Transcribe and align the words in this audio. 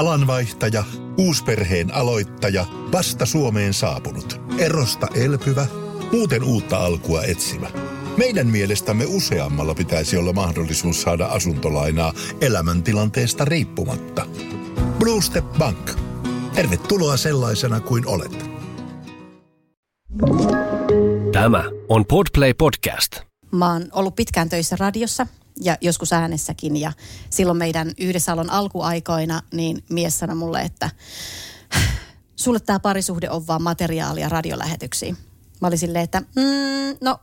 Alanvaihtaja, 0.00 0.84
uusperheen 1.18 1.94
aloittaja, 1.94 2.66
vasta 2.92 3.26
Suomeen 3.26 3.74
saapunut, 3.74 4.40
erosta 4.58 5.06
elpyvä, 5.14 5.66
muuten 6.12 6.42
uutta 6.44 6.78
alkua 6.78 7.22
etsimä. 7.22 7.70
Meidän 8.16 8.46
mielestämme 8.46 9.04
useammalla 9.08 9.74
pitäisi 9.74 10.16
olla 10.16 10.32
mahdollisuus 10.32 11.02
saada 11.02 11.26
asuntolainaa 11.26 12.12
elämäntilanteesta 12.40 13.44
riippumatta. 13.44 14.26
Blue 14.98 15.22
Step 15.22 15.44
Bank. 15.58 15.90
Tervetuloa 16.54 17.16
sellaisena 17.16 17.80
kuin 17.80 18.06
olet. 18.06 18.50
Tämä 21.32 21.64
on 21.88 22.06
Podplay 22.06 22.54
Podcast. 22.54 23.16
Mä 23.52 23.72
oon 23.72 23.88
ollut 23.92 24.16
pitkään 24.16 24.48
töissä 24.48 24.76
radiossa 24.76 25.26
ja 25.60 25.76
joskus 25.80 26.12
äänessäkin 26.12 26.76
ja 26.76 26.92
silloin 27.30 27.58
meidän 27.58 27.92
yhdessä 27.98 28.32
olon 28.32 28.50
alkuaikoina 28.50 29.42
niin 29.52 29.84
mies 29.90 30.18
sanoi 30.18 30.36
mulle, 30.36 30.60
että 30.62 30.90
sulle 32.36 32.60
tämä 32.60 32.80
parisuhde 32.80 33.30
on 33.30 33.46
vaan 33.46 33.62
materiaalia 33.62 34.28
radiolähetyksiin. 34.28 35.16
Mä 35.60 35.68
olin 35.68 35.78
silleen, 35.78 36.04
että 36.04 36.20
mm, 36.20 36.96
no 37.00 37.18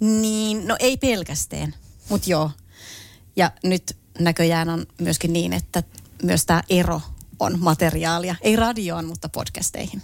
niin, 0.00 0.68
no 0.68 0.76
ei 0.78 0.96
pelkästään, 0.96 1.74
mutta 2.08 2.30
joo. 2.30 2.50
Ja 3.36 3.50
nyt 3.64 3.96
näköjään 4.18 4.68
on 4.68 4.86
myöskin 5.00 5.32
niin, 5.32 5.52
että 5.52 5.82
myös 6.22 6.46
tämä 6.46 6.62
ero 6.70 7.00
on 7.40 7.58
materiaalia. 7.60 8.34
Ei 8.40 8.56
radioon, 8.56 9.04
mutta 9.04 9.28
podcasteihin. 9.28 10.02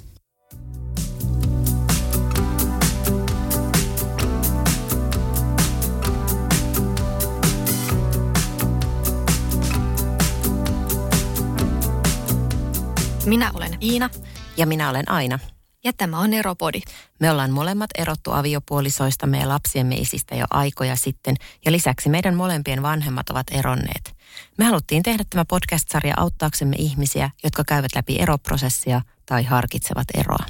Minä 13.29 13.51
olen 13.55 13.79
Iina. 13.83 14.11
Ja 14.57 14.67
minä 14.67 14.91
olen 14.91 15.11
Aina. 15.11 15.39
Ja 15.85 15.93
tämä 15.93 16.19
on 16.19 16.35
Eropodi. 16.35 16.81
Me 17.21 17.31
ollaan 17.31 17.51
molemmat 17.51 17.91
erottu 17.99 18.33
aviopuolisoista 18.33 19.27
ja 19.27 19.49
lapsiemme 19.49 19.95
isistä 19.95 20.35
jo 20.35 20.45
aikoja 20.51 20.97
sitten, 20.97 21.37
ja 21.65 21.73
lisäksi 21.73 22.09
meidän 22.09 22.35
molempien 22.35 22.83
vanhemmat 22.83 23.31
ovat 23.31 23.47
eronneet. 23.51 24.15
Me 24.59 24.65
haluttiin 24.65 25.03
tehdä 25.03 25.25
tämä 25.31 25.45
podcast-sarja 25.45 26.15
auttaaksemme 26.17 26.77
ihmisiä, 26.79 27.31
jotka 27.45 27.65
käyvät 27.65 27.95
läpi 27.95 28.17
eroprosessia 28.19 29.01
tai 29.27 29.45
harkitsevat 29.45 30.07
eroa. 30.15 30.45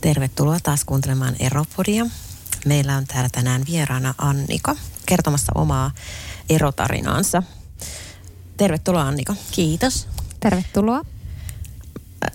Tervetuloa 0.00 0.58
taas 0.62 0.84
kuuntelemaan 0.84 1.36
Eropodia. 1.40 2.06
Meillä 2.66 2.96
on 2.96 3.06
täällä 3.06 3.28
tänään 3.32 3.62
vieraana 3.70 4.14
Annika 4.18 4.76
kertomassa 5.06 5.52
omaa 5.54 5.90
erotarinaansa. 6.50 7.42
Tervetuloa 8.56 9.02
Annika. 9.02 9.34
Kiitos. 9.50 10.08
Tervetuloa. 10.40 11.17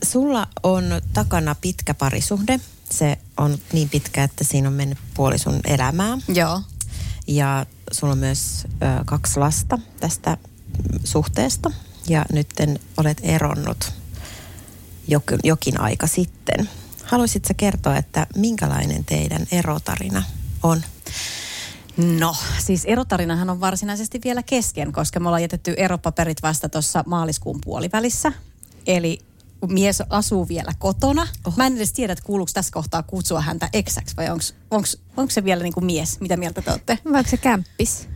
Sulla 0.04 0.48
on 0.64 0.84
takana 1.14 1.56
pitkä 1.56 1.94
parisuhde. 1.94 2.60
Se 2.90 3.18
on 3.38 3.58
niin 3.74 3.90
pitkä, 3.90 4.24
että 4.24 4.44
siinä 4.44 4.68
on 4.68 4.74
mennyt 4.74 4.98
puoli 5.14 5.38
sun 5.38 5.60
elämää. 5.68 6.18
Joo. 6.28 6.62
Ja 7.28 7.66
sulla 7.92 8.14
on 8.14 8.20
myös 8.20 8.64
ö, 8.66 9.04
kaksi 9.06 9.40
lasta 9.40 9.80
tästä 10.00 10.38
suhteesta. 11.04 11.72
Ja 12.08 12.26
nyt 12.32 12.50
olet 12.98 13.18
eronnut 13.24 13.94
jokin, 15.08 15.40
jokin 15.44 15.80
aika 15.82 16.08
sitten. 16.08 16.70
Haluaisitko 17.04 17.54
kertoa, 17.58 17.98
että 17.98 18.28
minkälainen 18.36 19.06
teidän 19.06 19.48
erotarina 19.52 20.24
on? 20.64 20.82
No, 21.98 22.36
siis 22.60 22.86
erotarinahan 22.86 23.50
on 23.50 23.60
varsinaisesti 23.60 24.20
vielä 24.24 24.44
kesken, 24.44 24.92
koska 24.92 25.20
me 25.20 25.28
ollaan 25.28 25.42
jätetty 25.42 25.74
eropaperit 25.78 26.42
vasta 26.44 26.70
tuossa 26.70 27.04
maaliskuun 27.08 27.62
puolivälissä. 27.62 28.32
Eli 28.88 29.20
mies 29.72 30.04
asuu 30.10 30.48
vielä 30.48 30.72
kotona. 30.80 31.28
Oho. 31.46 31.58
Mä 31.58 31.68
en 31.68 31.76
edes 31.76 31.94
tiedä, 31.94 32.14
että 32.14 32.26
kuuluuko 32.26 32.52
tässä 32.54 32.74
kohtaa 32.74 33.04
kutsua 33.04 33.42
häntä 33.42 33.70
eksäksi 33.74 34.16
vai 34.18 34.30
onko 35.18 35.30
se 35.30 35.44
vielä 35.44 35.64
niin 35.64 35.74
kuin 35.74 35.86
mies? 35.86 36.22
Mitä 36.22 36.38
mieltä 36.38 36.62
te 36.62 36.72
olette? 36.72 37.00
Vai 37.06 37.20
onko 37.20 37.30
se 37.30 37.38
kämppis? 37.38 38.08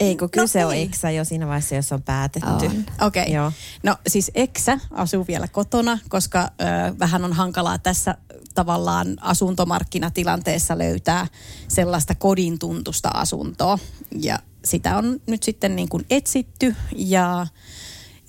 Ei, 0.00 0.16
kun 0.16 0.28
no, 0.36 0.42
kyse 0.42 0.66
on 0.66 0.74
eksä 0.74 1.10
jo 1.10 1.24
siinä 1.24 1.46
vaiheessa, 1.46 1.74
jos 1.74 1.92
on 1.92 2.02
päätetty. 2.02 2.66
Okei. 3.00 3.38
Okay. 3.38 3.52
No 3.82 3.96
siis 4.06 4.30
eksä 4.34 4.78
asuu 4.90 5.26
vielä 5.26 5.48
kotona, 5.48 5.98
koska 6.08 6.42
ö, 6.42 6.98
vähän 6.98 7.24
on 7.24 7.32
hankalaa 7.32 7.78
tässä 7.78 8.14
tavallaan 8.54 9.16
asuntomarkkinatilanteessa 9.20 10.78
löytää 10.78 11.26
sellaista 11.68 12.14
kodin 12.14 12.58
tuntusta 12.58 13.08
asuntoa. 13.08 13.78
Ja 14.20 14.38
sitä 14.64 14.96
on 14.96 15.20
nyt 15.26 15.42
sitten 15.42 15.76
niin 15.76 15.88
kuin 15.88 16.06
etsitty 16.10 16.76
ja 16.96 17.46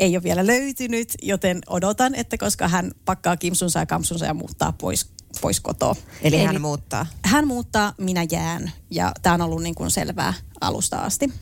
ei 0.03 0.15
ole 0.15 0.23
vielä 0.23 0.47
löytynyt, 0.47 1.13
joten 1.21 1.61
odotan, 1.67 2.15
että 2.15 2.37
koska 2.37 2.67
hän 2.67 2.91
pakkaa 3.05 3.37
kimsunsa 3.37 3.79
ja 3.79 3.85
kamsunsa 3.85 4.25
ja 4.25 4.33
muuttaa 4.33 4.71
pois, 4.71 5.09
pois 5.41 5.59
kotoa. 5.59 5.95
Eli, 6.21 6.35
Eli 6.35 6.45
hän 6.45 6.61
muuttaa? 6.61 7.05
Hän 7.25 7.47
muuttaa, 7.47 7.93
minä 7.97 8.25
jään. 8.31 8.71
Ja 8.91 9.11
tämä 9.21 9.33
on 9.33 9.41
ollut 9.41 9.63
niin 9.63 9.75
kuin 9.75 9.91
selvää 9.91 10.33
alusta 10.61 10.97
asti. 10.97 11.33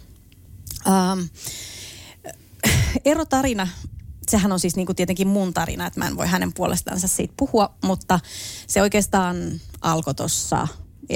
Ähm, 0.87 1.19
erotarina, 3.05 3.67
sehän 4.29 4.51
on 4.51 4.59
siis 4.59 4.75
niin 4.75 4.85
kuin 4.85 4.95
tietenkin 4.95 5.27
mun 5.27 5.53
tarina, 5.53 5.87
että 5.87 5.99
mä 5.99 6.07
en 6.07 6.17
voi 6.17 6.27
hänen 6.27 6.53
puolestaansa 6.53 7.07
siitä 7.07 7.33
puhua, 7.37 7.75
mutta 7.83 8.19
se 8.67 8.81
oikeastaan 8.81 9.61
alkoi 9.81 10.15
tuossa 10.15 10.67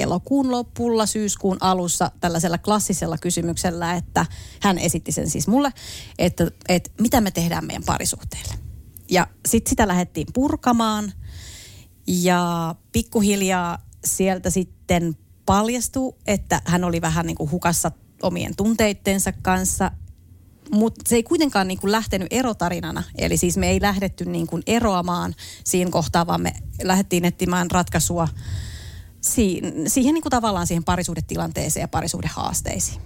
elokuun 0.02 0.50
lopulla, 0.50 1.06
syyskuun 1.06 1.56
alussa 1.60 2.10
tällaisella 2.20 2.58
klassisella 2.58 3.18
kysymyksellä, 3.18 3.94
että 3.94 4.26
hän 4.60 4.78
esitti 4.78 5.12
sen 5.12 5.30
siis 5.30 5.48
mulle, 5.48 5.72
että, 6.18 6.50
että 6.68 6.90
mitä 7.00 7.20
me 7.20 7.30
tehdään 7.30 7.66
meidän 7.66 7.84
parisuhteelle. 7.86 8.54
Ja 9.10 9.26
sitten 9.48 9.70
sitä 9.70 9.88
lähdettiin 9.88 10.26
purkamaan 10.34 11.12
ja 12.06 12.74
pikkuhiljaa 12.92 13.78
sieltä 14.04 14.50
sitten 14.50 15.16
paljastui, 15.46 16.14
että 16.26 16.62
hän 16.64 16.84
oli 16.84 17.00
vähän 17.00 17.26
niin 17.26 17.36
kuin 17.36 17.50
hukassa 17.50 17.90
omien 18.22 18.56
tunteittensa 18.56 19.32
kanssa, 19.32 19.90
mutta 20.72 21.08
se 21.08 21.16
ei 21.16 21.22
kuitenkaan 21.22 21.68
niin 21.68 21.78
kuin 21.78 21.92
lähtenyt 21.92 22.28
erotarinana. 22.30 23.02
Eli 23.18 23.36
siis 23.36 23.56
me 23.56 23.70
ei 23.70 23.80
lähdetty 23.80 24.24
niin 24.24 24.46
kuin 24.46 24.62
eroamaan 24.66 25.34
siinä 25.64 25.90
kohtaa, 25.90 26.26
vaan 26.26 26.40
me 26.40 26.52
lähdettiin 26.82 27.24
etsimään 27.24 27.70
ratkaisua 27.70 28.28
siihen, 29.34 29.90
siihen 29.90 30.14
niin 30.14 30.22
kuin 30.22 30.30
tavallaan 30.30 30.66
siihen 30.66 30.84
parisuhdetilanteeseen 30.84 31.82
ja 31.82 31.88
parisuhdehaasteisiin. 31.88 33.00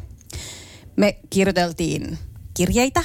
Me 0.97 1.19
kirjoiteltiin 1.31 2.19
kirjeitä, 2.55 3.05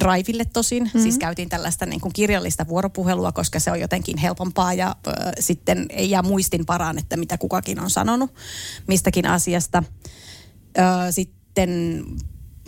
Driville 0.00 0.44
tosin, 0.44 0.82
mm-hmm. 0.82 1.02
siis 1.02 1.18
käytiin 1.18 1.48
tällaista 1.48 1.86
niin 1.86 2.00
kuin 2.00 2.12
kirjallista 2.12 2.68
vuoropuhelua, 2.68 3.32
koska 3.32 3.60
se 3.60 3.70
on 3.70 3.80
jotenkin 3.80 4.18
helpompaa 4.18 4.74
ja 4.74 4.96
ö, 5.06 5.10
sitten 5.40 5.86
ei 5.90 6.10
jää 6.10 6.22
muistin 6.22 6.66
paraan, 6.66 6.98
että 6.98 7.16
mitä 7.16 7.38
kukakin 7.38 7.80
on 7.80 7.90
sanonut 7.90 8.34
mistäkin 8.86 9.26
asiasta. 9.26 9.82
Ö, 10.78 11.12
sitten 11.12 12.04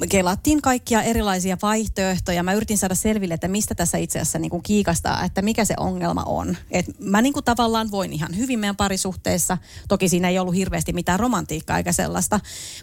kelattiin 0.09 0.63
kaikkia 0.63 1.03
erilaisia 1.03 1.57
vaihtoehtoja. 1.63 2.43
Mä 2.43 2.53
yritin 2.53 2.79
saada 2.79 2.95
selville, 2.95 3.35
että 3.35 3.49
mistä 3.49 3.75
tässä 3.75 3.99
itse 3.99 4.19
asiassa 4.19 4.39
niin 4.39 4.51
kuin 4.51 4.63
kiikastaa, 4.63 5.25
että 5.25 5.43
mikä 5.43 5.65
se 5.65 5.75
ongelma 5.79 6.23
on. 6.23 6.57
Et 6.71 6.87
mä 6.99 7.23
niin 7.23 7.33
kuin 7.33 7.45
tavallaan 7.45 7.91
voin 7.91 8.13
ihan 8.13 8.37
hyvin 8.37 8.59
meidän 8.59 8.77
parisuhteessa. 8.77 9.59
Toki 9.89 10.09
siinä 10.09 10.29
ei 10.29 10.39
ollut 10.39 10.55
hirveästi 10.55 10.93
mitään 10.93 11.21
romantiikkaa 11.21 11.79
eikä 11.79 11.93
sellaista, 11.93 12.41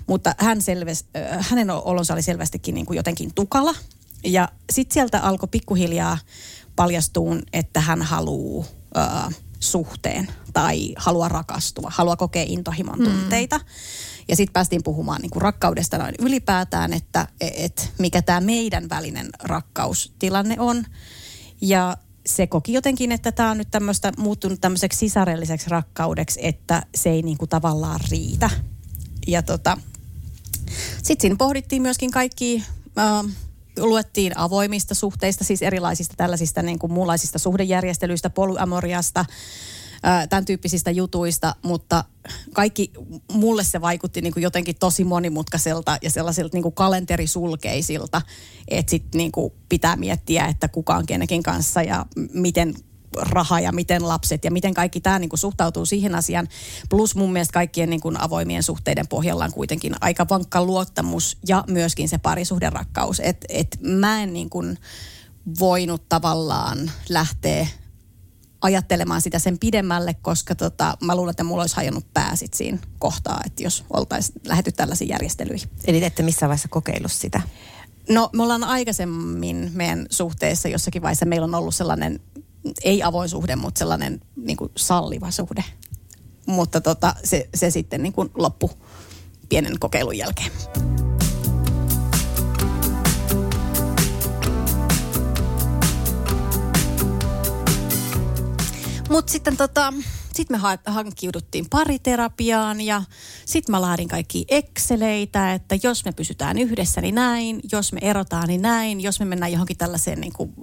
mutta 0.07 0.35
hän 0.37 0.61
selves, 0.61 1.05
hänen 1.39 1.71
olonsa 1.71 2.13
oli 2.13 2.21
selvästikin 2.21 2.75
niin 2.75 2.85
kuin 2.85 2.97
jotenkin 2.97 3.33
tukala. 3.33 3.75
Ja 4.23 4.49
sitten 4.71 4.93
sieltä 4.93 5.19
alkoi 5.19 5.49
pikkuhiljaa 5.51 6.17
paljastuun, 6.75 7.43
että 7.53 7.81
hän 7.81 8.01
haluaa 8.01 9.31
suhteen 9.59 10.27
tai 10.53 10.93
haluaa 10.97 11.29
rakastua, 11.29 11.91
haluaa 11.95 12.15
kokea 12.15 12.45
intohimon 12.47 12.99
tunteita. 13.03 13.57
Mm. 13.57 13.63
Ja 14.27 14.35
sitten 14.35 14.53
päästiin 14.53 14.83
puhumaan 14.83 15.21
niin 15.21 15.29
kuin 15.29 15.41
rakkaudesta 15.41 15.97
noin 15.97 16.15
ylipäätään, 16.19 16.93
että 16.93 17.27
et 17.41 17.91
mikä 17.99 18.21
tämä 18.21 18.41
meidän 18.41 18.89
välinen 18.89 19.29
rakkaustilanne 19.43 20.55
on. 20.59 20.85
Ja 21.61 21.97
se 22.25 22.47
koki 22.47 22.73
jotenkin, 22.73 23.11
että 23.11 23.31
tämä 23.31 23.51
on 23.51 23.57
nyt 23.57 23.71
tämmöistä 23.71 24.11
muuttunut 24.17 24.61
tämmöiseksi 24.61 24.99
sisarelliseksi 24.99 25.69
rakkaudeksi, 25.69 26.39
että 26.43 26.83
se 26.95 27.09
ei 27.09 27.21
niin 27.21 27.37
kuin 27.37 27.49
tavallaan 27.49 27.99
riitä. 28.11 28.49
Ja 29.27 29.41
tota, 29.41 29.77
sitten 31.03 31.21
siinä 31.21 31.35
pohdittiin 31.35 31.81
myöskin 31.81 32.11
kaikki, 32.11 32.63
äh, 32.97 33.25
luettiin 33.77 34.37
avoimista 34.37 34.95
suhteista, 34.95 35.43
siis 35.43 35.61
erilaisista 35.61 36.13
tällaisista 36.17 36.61
niin 36.61 36.79
kuin 36.79 36.93
muunlaisista 36.93 37.39
suhdejärjestelyistä, 37.39 38.29
polyamoriasta, 38.29 39.25
tämän 40.29 40.45
tyyppisistä 40.45 40.91
jutuista, 40.91 41.55
mutta 41.63 42.03
kaikki, 42.53 42.91
mulle 43.33 43.63
se 43.63 43.81
vaikutti 43.81 44.21
niin 44.21 44.33
kuin 44.33 44.43
jotenkin 44.43 44.75
tosi 44.79 45.03
monimutkaiselta 45.03 45.97
ja 46.01 46.09
sellaisilta 46.09 46.57
niin 46.57 46.63
kuin 46.63 46.75
kalenterisulkeisilta, 46.75 48.21
että 48.67 48.89
sitten 48.89 49.17
niin 49.17 49.31
kuin 49.31 49.53
pitää 49.69 49.95
miettiä, 49.95 50.45
että 50.45 50.67
kuka 50.67 50.95
on 50.95 51.05
kenekin 51.05 51.43
kanssa 51.43 51.81
ja 51.81 52.05
miten 52.33 52.73
raha 53.17 53.59
ja 53.59 53.71
miten 53.71 54.07
lapset 54.07 54.45
ja 54.45 54.51
miten 54.51 54.73
kaikki 54.73 55.01
tämä 55.01 55.19
niin 55.19 55.29
kuin 55.29 55.39
suhtautuu 55.39 55.85
siihen 55.85 56.15
asiaan. 56.15 56.47
Plus 56.89 57.15
mun 57.15 57.33
mielestä 57.33 57.53
kaikkien 57.53 57.89
niin 57.89 58.01
kuin 58.01 58.21
avoimien 58.21 58.63
suhteiden 58.63 59.07
pohjalla 59.07 59.45
on 59.45 59.53
kuitenkin 59.53 59.93
aika 60.01 60.25
vankka 60.29 60.65
luottamus 60.65 61.37
ja 61.47 61.63
myöskin 61.67 62.09
se 62.09 62.17
parisuhderakkaus. 62.17 63.19
Että 63.19 63.47
et 63.49 63.77
mä 63.81 64.23
en 64.23 64.33
niin 64.33 64.49
kuin, 64.49 64.77
voinut 65.59 66.09
tavallaan 66.09 66.91
lähteä 67.09 67.67
ajattelemaan 68.61 69.21
sitä 69.21 69.39
sen 69.39 69.59
pidemmälle, 69.59 70.13
koska 70.13 70.55
tota, 70.55 70.97
mä 71.01 71.15
luulen, 71.15 71.31
että 71.31 71.43
mulla 71.43 71.63
olisi 71.63 71.75
hajonnut 71.75 72.13
pää 72.13 72.35
sit 72.35 72.53
siinä 72.53 72.77
kohtaa, 72.99 73.41
että 73.45 73.63
jos 73.63 73.85
oltaisiin 73.89 74.41
lähetty 74.45 74.71
tällaisiin 74.71 75.09
järjestelyihin. 75.09 75.69
Eli 75.87 76.03
ette 76.03 76.23
missään 76.23 76.47
vaiheessa 76.49 76.67
kokeillut 76.67 77.11
sitä? 77.11 77.41
No 78.09 78.29
me 78.33 78.43
ollaan 78.43 78.63
aikaisemmin 78.63 79.71
meidän 79.73 80.05
suhteessa 80.09 80.67
jossakin 80.67 81.01
vaiheessa, 81.01 81.25
meillä 81.25 81.45
on 81.45 81.55
ollut 81.55 81.75
sellainen, 81.75 82.19
ei 82.83 83.03
avoin 83.03 83.29
suhde, 83.29 83.55
mutta 83.55 83.79
sellainen 83.79 84.21
niin 84.35 84.57
kuin 84.57 84.71
salliva 84.77 85.31
suhde. 85.31 85.63
Mutta 86.45 86.81
tota, 86.81 87.15
se, 87.23 87.49
se 87.55 87.69
sitten 87.69 88.03
niin 88.03 88.13
kuin 88.13 88.29
loppu 88.35 88.71
pienen 89.49 89.79
kokeilun 89.79 90.17
jälkeen. 90.17 90.51
Mutta 99.11 99.31
sitten 99.31 99.57
tota, 99.57 99.93
sit 100.33 100.49
me 100.49 100.57
ha- 100.57 100.77
hankkiuduttiin 100.85 101.65
pariterapiaan 101.69 102.81
ja 102.81 103.03
sitten 103.45 103.73
mä 103.73 103.81
laadin 103.81 104.07
kaikki 104.07 104.45
Exceleitä, 104.47 105.53
että 105.53 105.75
jos 105.83 106.05
me 106.05 106.11
pysytään 106.11 106.57
yhdessä, 106.57 107.01
niin 107.01 107.15
näin, 107.15 107.59
jos 107.71 107.93
me 107.93 107.99
erotaan, 108.01 108.47
niin 108.47 108.61
näin, 108.61 109.01
jos 109.01 109.19
me 109.19 109.25
mennään 109.25 109.51
johonkin 109.51 109.77
tällaiseen 109.77 110.21
niin 110.21 110.33
kuin 110.33 110.53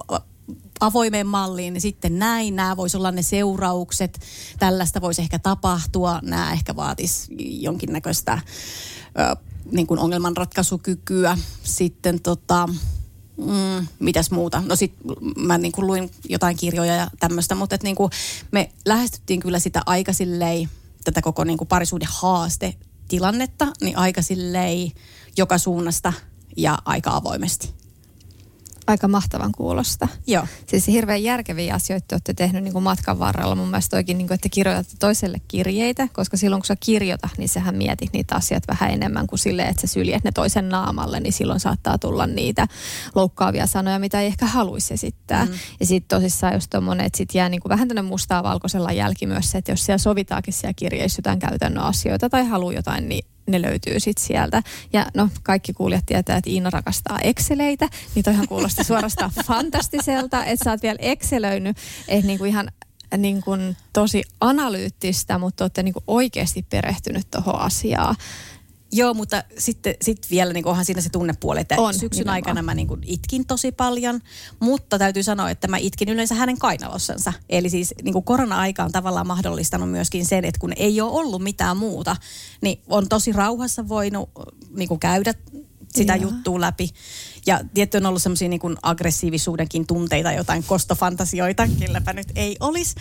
avoimeen 0.81 1.27
malliin, 1.27 1.73
niin 1.75 1.81
sitten 1.81 2.19
näin, 2.19 2.57
nämä 2.57 2.77
voisi 2.77 2.97
olla 2.97 3.11
ne 3.11 3.23
seuraukset, 3.23 4.21
tällaista 4.59 5.01
voisi 5.01 5.23
ehkä 5.23 5.39
tapahtua, 5.39 6.21
nämä 6.23 6.53
ehkä 6.53 6.77
vaatisi 6.77 7.27
jonkinnäköistä 7.39 8.39
ö, 9.19 9.37
niin 9.73 9.87
kuin 9.87 10.01
ongelmanratkaisukykyä. 10.01 11.39
Sitten 11.63 12.21
tota, 12.21 12.69
mm, 13.39 13.87
mitäs 13.99 14.31
muuta. 14.31 14.63
No 14.67 14.77
sit 14.77 14.93
mä 15.37 15.59
niin 15.59 15.73
kuin 15.73 15.87
luin 15.87 16.11
jotain 16.29 16.57
kirjoja 16.57 16.95
ja 16.95 17.11
tämmöistä, 17.21 17.55
mutta 17.55 17.75
et 17.75 17.83
niin 17.83 17.97
kuin 17.97 18.11
me 18.51 18.71
lähestyttiin 18.87 19.41
kyllä 19.41 19.59
sitä 19.59 19.83
aika 19.87 20.13
sillei, 20.13 20.69
tätä 21.05 21.23
koko 21.23 21.45
niin 21.45 21.59
kuin 21.59 21.69
parisuuden 21.69 22.09
haaste 22.11 22.75
tilannetta, 23.09 23.67
niin 23.81 23.99
aika 23.99 24.23
sillei 24.23 24.93
joka 25.37 25.59
suunnasta 25.59 26.13
ja 26.57 26.79
aika 26.85 27.17
avoimesti. 27.17 27.78
Aika 28.89 29.09
mahtavan 29.09 29.53
kuulosta. 29.53 30.09
Joo. 30.27 30.47
Siis 30.67 30.87
hirveän 30.87 31.23
järkeviä 31.23 31.75
asioita 31.75 32.05
te 32.09 32.15
olette 32.15 32.35
tehnyt 32.35 32.65
niin 32.65 32.73
kuin 32.73 32.83
matkan 32.83 33.19
varrella. 33.19 33.55
Mun 33.55 33.69
mielestä 33.69 33.97
toikin, 33.97 34.19
niin 34.19 34.29
kuin, 34.29 34.35
että 34.35 34.49
kirjoitatte 34.49 34.97
toiselle 34.99 35.39
kirjeitä, 35.49 36.09
koska 36.13 36.37
silloin 36.37 36.63
kun 36.63 36.67
sä 36.67 36.77
kirjoita, 36.81 37.29
niin 37.39 37.49
sähän 37.49 37.75
mietit 37.75 38.13
niitä 38.13 38.35
asiat 38.35 38.63
vähän 38.69 38.91
enemmän 38.91 39.27
kuin 39.27 39.39
silleen, 39.39 39.69
että 39.69 39.81
sä 39.81 39.87
syljet 39.87 40.25
ne 40.25 40.33
toisen 40.33 40.69
naamalle, 40.69 41.21
niin 41.21 41.33
silloin 41.33 41.61
saattaa 41.61 41.99
tulla 41.99 42.27
niitä 42.27 42.67
loukkaavia 43.15 43.67
sanoja, 43.67 43.99
mitä 43.99 44.21
ei 44.21 44.27
ehkä 44.27 44.47
haluaisi 44.47 44.95
esittää. 44.95 45.45
Mm. 45.45 45.53
Ja 45.81 45.87
sitten 45.87 46.19
tosissaan 46.19 46.55
just 46.55 46.71
tommonen, 46.71 47.07
että 47.07 47.17
sit 47.17 47.35
jää 47.35 47.49
niin 47.49 47.61
kuin 47.61 47.71
vähän 47.71 47.89
tänne 47.89 48.03
mustaa 48.03 48.43
valkoisella 48.43 48.93
jälki 48.93 49.27
myös 49.27 49.51
se, 49.51 49.59
että 49.59 49.73
jos 49.73 49.85
siellä 49.85 49.99
sovitaakin 49.99 50.55
siellä 50.55 50.75
kirjeissä 50.75 51.19
jotain 51.19 51.39
käytännön 51.39 51.85
asioita 51.85 52.31
tai 52.31 52.45
haluaa 52.47 52.73
jotain, 52.73 53.09
niin 53.09 53.25
ne 53.49 53.63
löytyy 53.63 54.01
sitten 54.01 54.25
sieltä. 54.25 54.63
Ja 54.93 55.07
no, 55.15 55.29
kaikki 55.43 55.73
kuulijat 55.73 56.07
tietää, 56.07 56.37
että 56.37 56.51
Iina 56.51 56.71
rakastaa 56.71 57.19
Exceleitä, 57.21 57.89
niin 58.15 58.25
toihan 58.25 58.49
kuulostaa 58.49 58.85
suorastaan 58.85 59.31
fantastiselta, 59.47 60.45
että 60.45 60.65
sä 60.65 60.71
oot 60.71 60.83
vielä 60.83 60.99
Excelöinyt, 61.01 61.77
että 62.09 62.27
niinku 62.27 62.45
ihan 62.45 62.71
niin 63.17 63.43
kuin 63.43 63.77
tosi 63.93 64.23
analyyttistä, 64.41 65.39
mutta 65.39 65.65
olette 65.65 65.83
niin 65.83 65.95
kuin 65.95 66.05
oikeasti 66.07 66.67
perehtynyt 66.71 67.31
tuohon 67.31 67.61
asiaan. 67.61 68.17
Joo, 68.93 69.15
mutta 69.15 69.45
sitten 69.59 69.95
sit 70.03 70.27
vielä 70.31 70.53
niin 70.53 70.67
onhan 70.67 70.85
siinä 70.85 71.01
se 71.01 71.11
tunnepuoli, 71.11 71.61
että 71.61 71.75
on, 71.79 71.95
syksyn 71.95 72.11
nimenomaan. 72.11 72.35
aikana 72.35 72.63
mä 72.63 72.75
niin 72.75 72.89
itkin 73.05 73.47
tosi 73.47 73.73
paljon, 73.73 74.21
mutta 74.61 74.99
täytyy 74.99 75.23
sanoa, 75.23 75.51
että 75.51 75.69
mä 75.69 75.77
itkin 75.77 76.09
yleensä 76.09 76.35
hänen 76.35 76.59
kainalossansa. 76.59 77.33
Eli 77.49 77.71
siis 77.71 77.95
niin 78.03 78.25
korona-aika 78.25 78.85
on 78.85 78.93
tavallaan 78.93 79.27
mahdollistanut 79.27 79.91
myöskin 79.91 80.27
sen, 80.27 80.45
että 80.45 80.61
kun 80.61 80.73
ei 80.77 81.01
ole 81.01 81.11
ollut 81.11 81.43
mitään 81.43 81.77
muuta, 81.77 82.17
niin 82.61 82.81
on 82.87 83.09
tosi 83.09 83.33
rauhassa 83.33 83.89
voinut 83.89 84.31
niin 84.71 84.99
käydä 85.01 85.35
sitä 85.95 86.17
Joo. 86.17 86.31
juttua 86.31 86.61
läpi. 86.61 86.91
Ja 87.47 87.61
tietty 87.75 87.97
on 87.97 88.07
ollut 88.07 88.23
semmoisia 88.23 88.49
niin 88.49 88.61
aggressiivisuudenkin 88.83 89.87
tunteita, 89.87 90.33
jotain 90.33 90.65
kostofantasioita, 90.65 91.69
kelläpä 91.79 92.13
nyt 92.13 92.29
ei 92.37 92.57
olisi. 92.61 92.95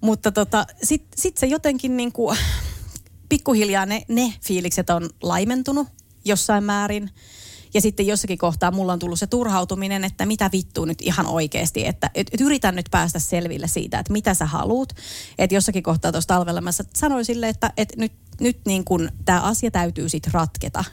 Mutta 0.00 0.32
tota, 0.32 0.66
sitten 0.82 1.20
sit 1.22 1.36
se 1.36 1.46
jotenkin 1.46 1.96
niin 1.96 2.12
kuin, 2.12 2.38
pikkuhiljaa 3.28 3.86
ne, 3.86 4.02
ne 4.08 4.34
fiilikset 4.44 4.90
on 4.90 5.10
laimentunut 5.22 5.88
jossain 6.24 6.64
määrin. 6.64 7.10
Ja 7.74 7.80
sitten 7.80 8.06
jossakin 8.06 8.38
kohtaa 8.38 8.70
mulla 8.70 8.92
on 8.92 8.98
tullut 8.98 9.18
se 9.18 9.26
turhautuminen, 9.26 10.04
että 10.04 10.26
mitä 10.26 10.50
vittuu 10.52 10.84
nyt 10.84 11.02
ihan 11.02 11.26
oikeasti, 11.26 11.86
että 11.86 12.10
et, 12.14 12.30
et 12.32 12.40
yritän 12.40 12.76
nyt 12.76 12.86
päästä 12.90 13.18
selville 13.18 13.68
siitä, 13.68 13.98
että 13.98 14.12
mitä 14.12 14.34
sä 14.34 14.46
haluut. 14.46 14.92
Että 15.38 15.54
jossakin 15.54 15.82
kohtaa 15.82 16.12
tuossa 16.12 16.28
talvella 16.28 16.60
mä 16.60 16.70
sanoin 16.94 17.24
sille, 17.24 17.48
että 17.48 17.72
et 17.76 17.92
nyt, 17.96 18.12
nyt 18.40 18.58
niin 18.66 18.84
kun 18.84 19.08
tämä 19.24 19.40
asia 19.40 19.70
täytyy 19.70 20.08
sitten 20.08 20.34
ratketa. 20.34 20.84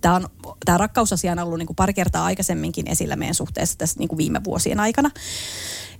Tämä 0.00 0.20
tää 0.64 0.78
rakkausasia 0.78 1.32
on 1.32 1.38
ollut 1.38 1.58
niin 1.58 1.66
kuin 1.66 1.76
pari 1.76 1.94
kertaa 1.94 2.24
aikaisemminkin 2.24 2.90
esillä 2.90 3.16
meidän 3.16 3.34
suhteessa 3.34 3.78
tässä 3.78 3.98
niin 3.98 4.08
kuin 4.08 4.18
viime 4.18 4.44
vuosien 4.44 4.80
aikana. 4.80 5.10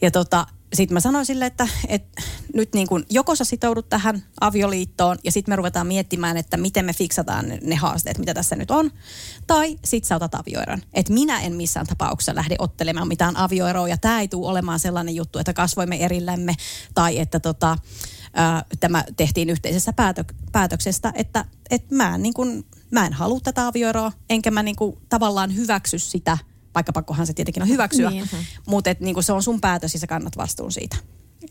Ja 0.02 0.10
tota, 0.10 0.46
sitten 0.74 0.94
mä 0.94 1.00
sanoin 1.00 1.26
sille, 1.26 1.46
että, 1.46 1.68
että 1.88 2.22
nyt 2.54 2.74
niin 2.74 2.86
kuin 2.86 3.04
joko 3.10 3.34
sä 3.34 3.44
sitoudut 3.44 3.88
tähän 3.88 4.22
avioliittoon 4.40 5.18
ja 5.24 5.32
sitten 5.32 5.52
me 5.52 5.56
ruvetaan 5.56 5.86
miettimään, 5.86 6.36
että 6.36 6.56
miten 6.56 6.84
me 6.84 6.92
fiksataan 6.92 7.46
ne, 7.62 7.74
haasteet, 7.74 8.18
mitä 8.18 8.34
tässä 8.34 8.56
nyt 8.56 8.70
on. 8.70 8.90
Tai 9.46 9.78
sitten 9.84 10.08
sä 10.08 10.16
otat 10.16 10.34
avioeron. 10.34 10.82
Että 10.94 11.12
minä 11.12 11.40
en 11.40 11.54
missään 11.54 11.86
tapauksessa 11.86 12.34
lähde 12.34 12.56
ottelemaan 12.58 13.08
mitään 13.08 13.36
avioeroa 13.36 13.88
ja 13.88 13.96
tämä 13.96 14.20
ei 14.20 14.28
tule 14.28 14.48
olemaan 14.48 14.80
sellainen 14.80 15.14
juttu, 15.14 15.38
että 15.38 15.52
kasvoimme 15.52 15.96
erillämme 15.96 16.54
tai 16.94 17.18
että 17.18 17.40
tota, 17.40 17.78
ää, 18.34 18.64
tämä 18.80 19.04
tehtiin 19.16 19.50
yhteisessä 19.50 19.92
päätö, 19.92 20.24
päätöksestä, 20.52 21.12
että 21.14 21.44
et 21.70 21.90
mä, 21.90 22.14
en, 22.14 22.22
niin 22.22 22.34
kuin, 22.34 22.64
mä 22.90 23.06
en 23.06 23.12
halua 23.12 23.40
tätä 23.40 23.66
avioeroa, 23.66 24.12
enkä 24.30 24.50
mä 24.50 24.62
niin 24.62 24.76
kuin, 24.76 24.98
tavallaan 25.08 25.56
hyväksy 25.56 25.98
sitä– 25.98 26.38
vaikka 26.74 26.92
pakkohan 26.92 27.26
se 27.26 27.32
tietenkin 27.32 27.62
on 27.62 27.68
hyväksyä, 27.68 28.10
niin. 28.10 28.28
mutta 28.66 28.90
et, 28.90 29.00
niin 29.00 29.22
se 29.22 29.32
on 29.32 29.42
sun 29.42 29.60
päätös 29.60 29.94
ja 29.94 30.00
sä 30.00 30.06
kannat 30.06 30.36
vastuun 30.36 30.72
siitä. 30.72 30.96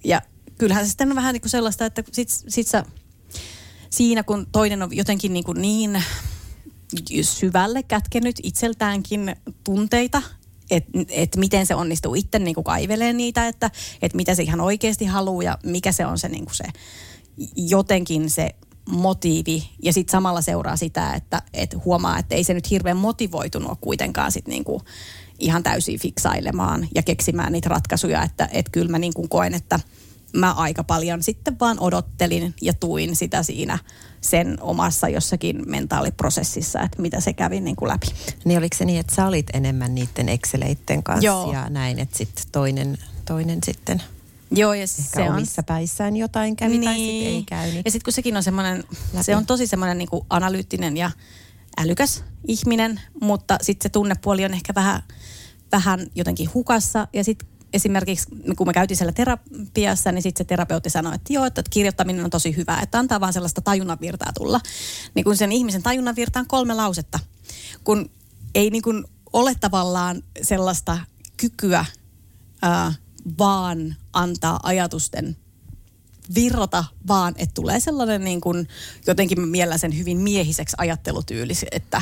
Ja 0.03 0.21
kyllähän 0.57 0.85
se 0.85 0.89
sitten 0.89 1.09
on 1.09 1.15
vähän 1.15 1.33
niin 1.33 1.41
kuin 1.41 1.49
sellaista, 1.49 1.85
että 1.85 2.03
sit, 2.11 2.29
sit 2.29 2.67
sä, 2.67 2.85
siinä 3.89 4.23
kun 4.23 4.47
toinen 4.51 4.83
on 4.83 4.95
jotenkin 4.95 5.33
niin, 5.33 5.43
kuin 5.43 5.61
niin 5.61 6.03
syvälle 7.21 7.83
kätkenyt 7.83 8.35
itseltäänkin 8.43 9.35
tunteita, 9.63 10.21
että 10.75 10.91
et 11.09 11.35
miten 11.35 11.65
se 11.65 11.75
onnistuu. 11.75 12.15
Itse 12.15 12.39
niin 12.39 12.55
kuin 12.55 12.63
kaivelee 12.63 13.13
niitä, 13.13 13.47
että 13.47 13.71
et 14.01 14.13
mitä 14.13 14.35
se 14.35 14.43
ihan 14.43 14.61
oikeasti 14.61 15.05
haluaa 15.05 15.43
ja 15.43 15.57
mikä 15.63 15.91
se 15.91 16.05
on 16.05 16.17
se, 16.17 16.29
niin 16.29 16.45
kuin 16.45 16.55
se 16.55 16.63
jotenkin 17.55 18.29
se 18.29 18.55
motiivi. 18.89 19.69
Ja 19.83 19.93
sitten 19.93 20.11
samalla 20.11 20.41
seuraa 20.41 20.77
sitä, 20.77 21.13
että 21.13 21.41
et 21.53 21.75
huomaa, 21.85 22.19
että 22.19 22.35
ei 22.35 22.43
se 22.43 22.53
nyt 22.53 22.69
hirveän 22.69 22.97
motivoitunut 22.97 23.77
kuitenkaan 23.81 24.31
sit 24.31 24.47
niinku 24.47 24.81
ihan 25.39 25.63
täysin 25.63 25.99
fiksailemaan 25.99 26.87
ja 26.95 27.03
keksimään 27.03 27.51
niitä 27.51 27.69
ratkaisuja, 27.69 28.23
että 28.23 28.49
et 28.51 28.69
kyllä 28.69 28.91
mä 28.91 28.99
niinku 28.99 29.27
koen, 29.27 29.53
että 29.53 29.79
mä 30.33 30.53
aika 30.53 30.83
paljon 30.83 31.23
sitten 31.23 31.59
vaan 31.59 31.79
odottelin 31.79 32.53
ja 32.61 32.73
tuin 32.73 33.15
sitä 33.15 33.43
siinä 33.43 33.79
sen 34.21 34.57
omassa 34.61 35.09
jossakin 35.09 35.61
mentaaliprosessissa, 35.65 36.81
että 36.81 37.01
mitä 37.01 37.19
se 37.19 37.33
kävi 37.33 37.61
niin 37.61 37.75
kuin 37.75 37.89
läpi. 37.89 38.07
Niin 38.45 38.59
oliko 38.59 38.77
se 38.77 38.85
niin, 38.85 38.99
että 38.99 39.15
sä 39.15 39.27
olit 39.27 39.47
enemmän 39.53 39.95
niiden 39.95 40.29
Exceleitten 40.29 41.03
kanssa 41.03 41.25
Joo. 41.25 41.53
ja 41.53 41.69
näin, 41.69 41.99
että 41.99 42.17
sitten 42.17 42.45
toinen, 42.51 42.97
toinen 43.25 43.59
sitten 43.65 44.01
Joo, 44.55 44.73
ja 44.73 44.83
Ehkä 44.83 45.01
se 45.01 45.29
omissa 45.29 45.61
on... 45.61 45.65
päissään 45.65 46.15
jotain 46.17 46.55
kävi 46.55 46.77
niin. 46.77 46.83
tai 46.83 46.97
sitten 46.97 47.27
ei 47.27 47.43
käynyt. 47.43 47.85
Ja 47.85 47.91
sitten 47.91 48.03
kun 48.03 48.13
sekin 48.13 48.37
on 48.37 48.43
semmoinen, 48.43 48.83
se 49.21 49.35
on 49.35 49.45
tosi 49.45 49.67
semmoinen 49.67 49.97
niin 49.97 50.09
analyyttinen 50.29 50.97
ja 50.97 51.11
älykäs 51.77 52.23
ihminen, 52.47 53.01
mutta 53.21 53.57
sitten 53.61 53.83
se 53.83 53.89
tunnepuoli 53.89 54.45
on 54.45 54.53
ehkä 54.53 54.75
vähän, 54.75 55.03
vähän 55.71 56.07
jotenkin 56.15 56.53
hukassa. 56.53 57.07
Ja 57.13 57.23
sitten 57.23 57.47
esimerkiksi 57.73 58.27
kun 58.57 58.67
me 58.67 58.73
käytiin 58.73 58.97
siellä 58.97 59.11
terapiassa, 59.11 60.11
niin 60.11 60.21
sitten 60.23 60.45
se 60.45 60.47
terapeutti 60.47 60.89
sanoi, 60.89 61.15
että 61.15 61.33
joo, 61.33 61.45
että 61.45 61.63
kirjoittaminen 61.69 62.23
on 62.23 62.29
tosi 62.29 62.55
hyvä, 62.55 62.79
että 62.83 62.99
antaa 62.99 63.19
vaan 63.19 63.33
sellaista 63.33 63.61
tajunnan 63.61 63.97
virtaa 64.01 64.33
tulla. 64.33 64.59
Niin 65.15 65.23
kun 65.23 65.37
sen 65.37 65.51
ihmisen 65.51 65.83
tajunnan 65.83 66.15
virtaan 66.15 66.47
kolme 66.47 66.73
lausetta, 66.73 67.19
kun 67.83 68.09
ei 68.55 68.69
niin 68.69 68.83
kun 68.83 69.05
ole 69.33 69.55
tavallaan 69.59 70.23
sellaista 70.41 70.97
kykyä 71.37 71.85
ää, 72.61 72.93
vaan 73.37 73.95
antaa 74.13 74.59
ajatusten 74.63 75.37
virrata, 76.35 76.83
vaan 77.07 77.33
että 77.37 77.53
tulee 77.53 77.79
sellainen 77.79 78.23
niin 78.23 78.41
kuin, 78.41 78.67
jotenkin 79.07 79.41
mä 79.41 79.77
sen 79.77 79.97
hyvin 79.97 80.17
miehiseksi 80.17 80.75
ajattelutyyli, 80.79 81.53
että, 81.71 82.01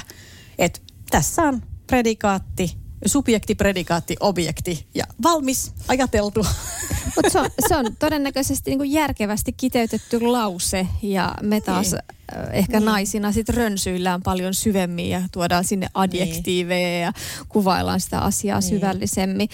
että 0.58 0.80
tässä 1.12 1.42
on 1.42 1.62
predikaatti, 1.88 2.78
subjekti, 3.06 3.56
predikaatti, 3.56 4.16
objekti 4.20 4.88
ja 4.96 5.04
valmis, 5.24 5.72
ajateltu. 5.88 6.46
Mutta 7.16 7.30
se, 7.30 7.40
on, 7.40 7.50
se 7.68 7.76
on 7.76 7.96
todennäköisesti 8.00 8.72
niin 8.72 8.80
kuin 8.80 8.92
järkevästi 8.92 9.54
kiteytetty 9.54 10.22
lause 10.22 10.88
ja 11.02 11.36
me 11.42 11.62
taas 11.62 11.92
niin. 11.92 12.52
ehkä 12.52 12.80
niin. 12.80 12.86
naisina 12.86 13.32
sit 13.32 13.50
rönsyillään 13.50 14.22
paljon 14.22 14.54
syvemmin 14.54 15.10
ja 15.10 15.22
tuodaan 15.32 15.64
sinne 15.64 15.88
adjektiiveja 15.94 16.88
niin. 16.88 17.02
ja 17.02 17.14
kuvaillaan 17.50 18.00
sitä 18.00 18.20
asiaa 18.20 18.60
niin. 18.60 18.70
syvällisemmin. 18.70 19.50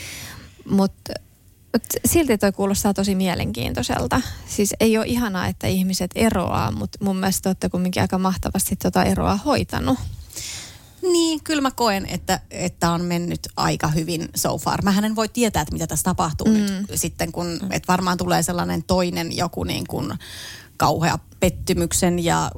Mutta 0.70 1.13
mut 1.74 1.84
silti 2.06 2.38
toi 2.38 2.51
kuulostaa 2.51 2.94
tosi 2.94 3.16
mielenkiintoiselta. 3.16 4.22
Siis 4.48 4.74
ei 4.80 4.98
ole 4.98 5.06
ihanaa, 5.08 5.48
että 5.48 5.68
ihmiset 5.68 6.12
eroaa, 6.16 6.72
mutta 6.72 6.98
mun 7.01 7.18
mielestä 7.18 7.42
te 7.42 7.50
olette 7.50 7.70
kumminkin 7.70 8.01
aika 8.01 8.18
mahtavasti 8.18 8.75
tota 8.75 9.04
eroa 9.04 9.36
hoitanut. 9.36 10.00
Niin, 11.01 11.44
kyllä 11.44 11.62
mä 11.62 11.72
koen, 11.72 12.06
että, 12.06 12.39
että 12.51 12.92
on 12.92 13.06
mennyt 13.06 13.39
aika 13.58 13.88
hyvin 13.88 14.30
so 14.36 14.58
far. 14.58 14.82
Mähän 14.82 15.06
en 15.06 15.16
voi 15.16 15.30
tietää, 15.30 15.62
että 15.62 15.74
mitä 15.74 15.88
tässä 15.88 16.04
tapahtuu 16.04 16.48
mm. 16.48 16.54
nyt 16.54 16.72
sitten, 16.96 17.32
kun 17.32 17.60
että 17.72 17.88
varmaan 17.88 18.18
tulee 18.18 18.44
sellainen 18.44 18.84
toinen 18.84 19.38
joku 19.38 19.63
niin 19.63 19.88
kuin 19.88 20.13
kauhea 20.77 21.20
pettymyksen 21.39 22.24
ja 22.24 22.51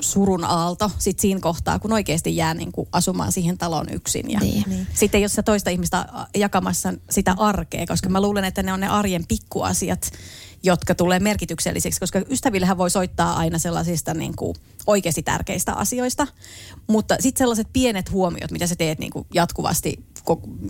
surun 0.00 0.44
aalto 0.44 0.90
sit 0.98 1.18
siinä 1.18 1.40
kohtaa, 1.40 1.78
kun 1.78 1.92
oikeasti 1.92 2.36
jää 2.36 2.54
niin 2.54 2.72
kuin 2.72 2.88
asumaan 2.92 3.32
siihen 3.32 3.58
taloon 3.58 3.86
yksin. 3.92 4.30
Ja 4.30 4.40
Niin. 4.40 4.64
Niin. 4.66 4.86
sitten 4.94 5.22
jos 5.22 5.32
se 5.32 5.42
toista 5.42 5.70
ihmistä 5.70 6.06
jakamassa 6.36 6.94
sitä 7.10 7.34
arkea, 7.38 7.86
koska 7.86 8.08
mä 8.08 8.22
luulen, 8.22 8.44
että 8.44 8.62
ne 8.62 8.72
on 8.72 8.80
ne 8.80 8.88
arjen 8.88 9.26
pikkuasiat, 9.28 10.10
jotka 10.62 10.94
tulee 10.94 11.20
merkityksellisiksi, 11.20 12.00
koska 12.00 12.22
ystävillähän 12.30 12.78
voi 12.78 12.90
soittaa 12.90 13.36
aina 13.36 13.58
sellaisista 13.58 14.14
niin 14.14 14.36
kuin 14.36 14.54
oikeasti 14.86 15.22
tärkeistä 15.22 15.72
asioista, 15.72 16.26
mutta 16.86 17.16
sitten 17.20 17.38
sellaiset 17.38 17.68
pienet 17.72 18.10
huomiot, 18.10 18.50
mitä 18.50 18.66
sä 18.66 18.76
teet 18.76 18.98
niin 18.98 19.12
kuin 19.12 19.26
jatkuvasti 19.34 20.04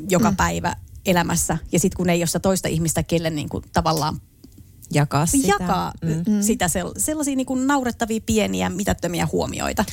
joka 0.09 0.31
mm. 0.31 0.37
päivä 0.37 0.77
elämässä, 1.07 1.59
ja 1.73 1.81
sitten 1.81 1.97
kun 1.97 2.11
ei 2.11 2.21
ole 2.21 2.27
sitä 2.27 2.41
toista 2.41 2.69
ihmistä, 2.69 3.03
kelle 3.03 3.31
niin 3.31 3.49
kuin 3.49 3.65
tavallaan 3.73 4.21
Jakaa 4.93 5.27
sitä. 5.27 5.49
jakaa 5.49 5.93
mm. 6.03 6.43
sitä 6.43 6.67
sell- 6.67 7.01
sellaisia 7.01 7.37
niin 7.37 7.47
kuin 7.47 7.67
naurettavia 7.67 8.21
pieniä 8.27 8.71
mitättömiä 8.71 9.29
huomioita, 9.33 9.85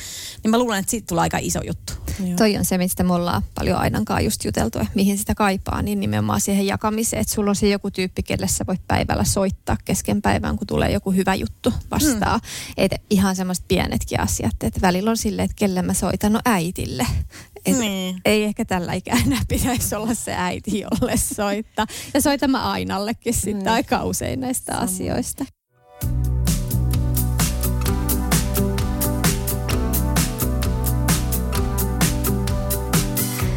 niin 0.42 0.50
mä 0.50 0.58
luulen, 0.58 0.78
että 0.78 0.90
siitä 0.90 1.06
tulee 1.06 1.22
aika 1.22 1.38
iso 1.40 1.60
juttu. 1.66 1.92
Joo. 2.26 2.36
Toi 2.36 2.56
on 2.56 2.64
se, 2.64 2.78
mistä 2.78 3.02
me 3.02 3.14
ollaan 3.14 3.42
paljon 3.54 3.78
Ainankaan 3.78 4.24
just 4.24 4.44
juteltu, 4.44 4.78
että 4.78 4.92
mihin 4.94 5.18
sitä 5.18 5.34
kaipaa, 5.34 5.82
niin 5.82 6.00
nimenomaan 6.00 6.40
siihen 6.40 6.66
jakamiseen, 6.66 7.20
että 7.20 7.34
sulla 7.34 7.50
on 7.50 7.56
se 7.56 7.68
joku 7.68 7.90
tyyppi, 7.90 8.22
kelle 8.22 8.48
sä 8.48 8.64
voit 8.66 8.80
päivällä 8.88 9.24
soittaa 9.24 9.76
kesken 9.84 10.22
päivän, 10.22 10.56
kun 10.56 10.66
tulee 10.66 10.92
joku 10.92 11.12
hyvä 11.12 11.34
juttu 11.34 11.72
vastaan. 11.90 12.40
Mm. 12.40 12.74
Että 12.76 12.96
ihan 13.10 13.36
semmoiset 13.36 13.64
pienetkin 13.68 14.20
asiat, 14.20 14.54
että 14.62 14.80
välillä 14.80 15.10
on 15.10 15.16
silleen, 15.16 15.44
että 15.44 15.56
kelle 15.56 15.82
mä 15.82 15.94
soitan, 15.94 16.32
no 16.32 16.40
äitille. 16.44 17.06
Et 17.66 17.78
Niin. 17.78 18.20
Ei 18.24 18.44
ehkä 18.44 18.64
tällä 18.64 18.92
ikää 18.92 19.18
enää 19.26 19.42
pitäisi 19.48 19.94
olla 19.94 20.14
se 20.14 20.34
äiti, 20.36 20.80
jolle 20.80 21.16
soittaa. 21.16 21.86
Ja 22.14 22.20
soitan 22.20 22.50
mä 22.50 22.70
Ainallekin 22.70 23.34
sitten 23.34 23.68
aika 23.68 24.04
usein 24.04 24.40
näistä 24.40 24.78
asioista. 24.78 25.44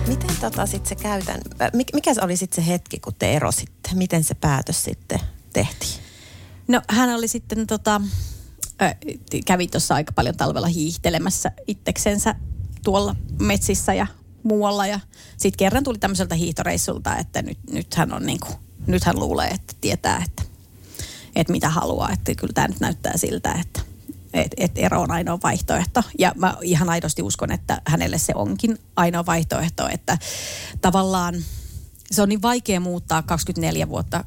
Miten 0.08 0.36
tota 0.42 0.66
sit 0.66 0.86
se 0.86 0.96
käytän, 0.96 1.42
mik- 1.74 1.94
mikä 1.94 2.14
se 2.14 2.22
oli 2.24 2.38
sitten 2.38 2.64
se 2.64 2.72
hetki, 2.72 3.00
kun 3.00 3.14
te 3.20 3.34
erositte? 3.34 3.90
Miten 3.94 4.24
se 4.24 4.36
päätös 4.36 4.84
sitten 4.84 5.20
tehtiin? 5.54 6.02
No 6.68 6.82
hän 6.90 7.10
oli 7.10 7.28
sitten 7.28 7.68
tota, 7.68 8.02
kävi 9.46 9.68
tuossa 9.68 9.96
aika 9.96 10.12
paljon 10.12 10.38
talvella 10.38 10.68
hiihtelemässä 10.68 11.52
itseksensä 11.68 12.36
tuolla 12.84 13.16
metsissä 13.40 13.94
ja 13.94 14.08
muualla. 14.44 14.88
Ja 14.88 15.00
sitten 15.38 15.58
kerran 15.58 15.84
tuli 15.84 15.98
tämmöiseltä 15.98 16.36
hiihtoreissulta, 16.36 17.18
että 17.18 17.42
nyt, 17.42 17.58
nyt, 17.72 17.96
hän 17.96 18.14
on 18.14 18.26
niinku, 18.26 18.48
nyt 18.88 19.04
hän 19.04 19.20
luulee, 19.20 19.48
että 19.48 19.74
tietää, 19.82 20.24
että, 20.26 20.44
että 21.36 21.54
mitä 21.54 21.70
haluaa. 21.70 22.12
Että 22.12 22.36
kyllä 22.36 22.54
tämä 22.54 22.68
nyt 22.68 22.80
näyttää 22.80 23.18
siltä, 23.18 23.52
että 23.62 23.82
et, 24.34 24.52
et 24.58 24.72
ero 24.76 25.02
on 25.02 25.12
ainoa 25.12 25.40
vaihtoehto. 25.44 26.04
Ja 26.20 26.32
mä 26.36 26.58
ihan 26.62 26.90
aidosti 26.90 27.22
uskon, 27.22 27.52
että 27.52 27.82
hänelle 27.86 28.18
se 28.18 28.34
onkin 28.36 28.78
ainoa 28.96 29.26
vaihtoehto, 29.26 29.88
että 29.88 30.18
tavallaan 30.82 31.36
se 32.12 32.22
on 32.22 32.30
niin 32.30 32.42
vaikea 32.42 32.80
muuttaa 32.80 33.22
24 33.22 33.90
vuotta 33.90 34.24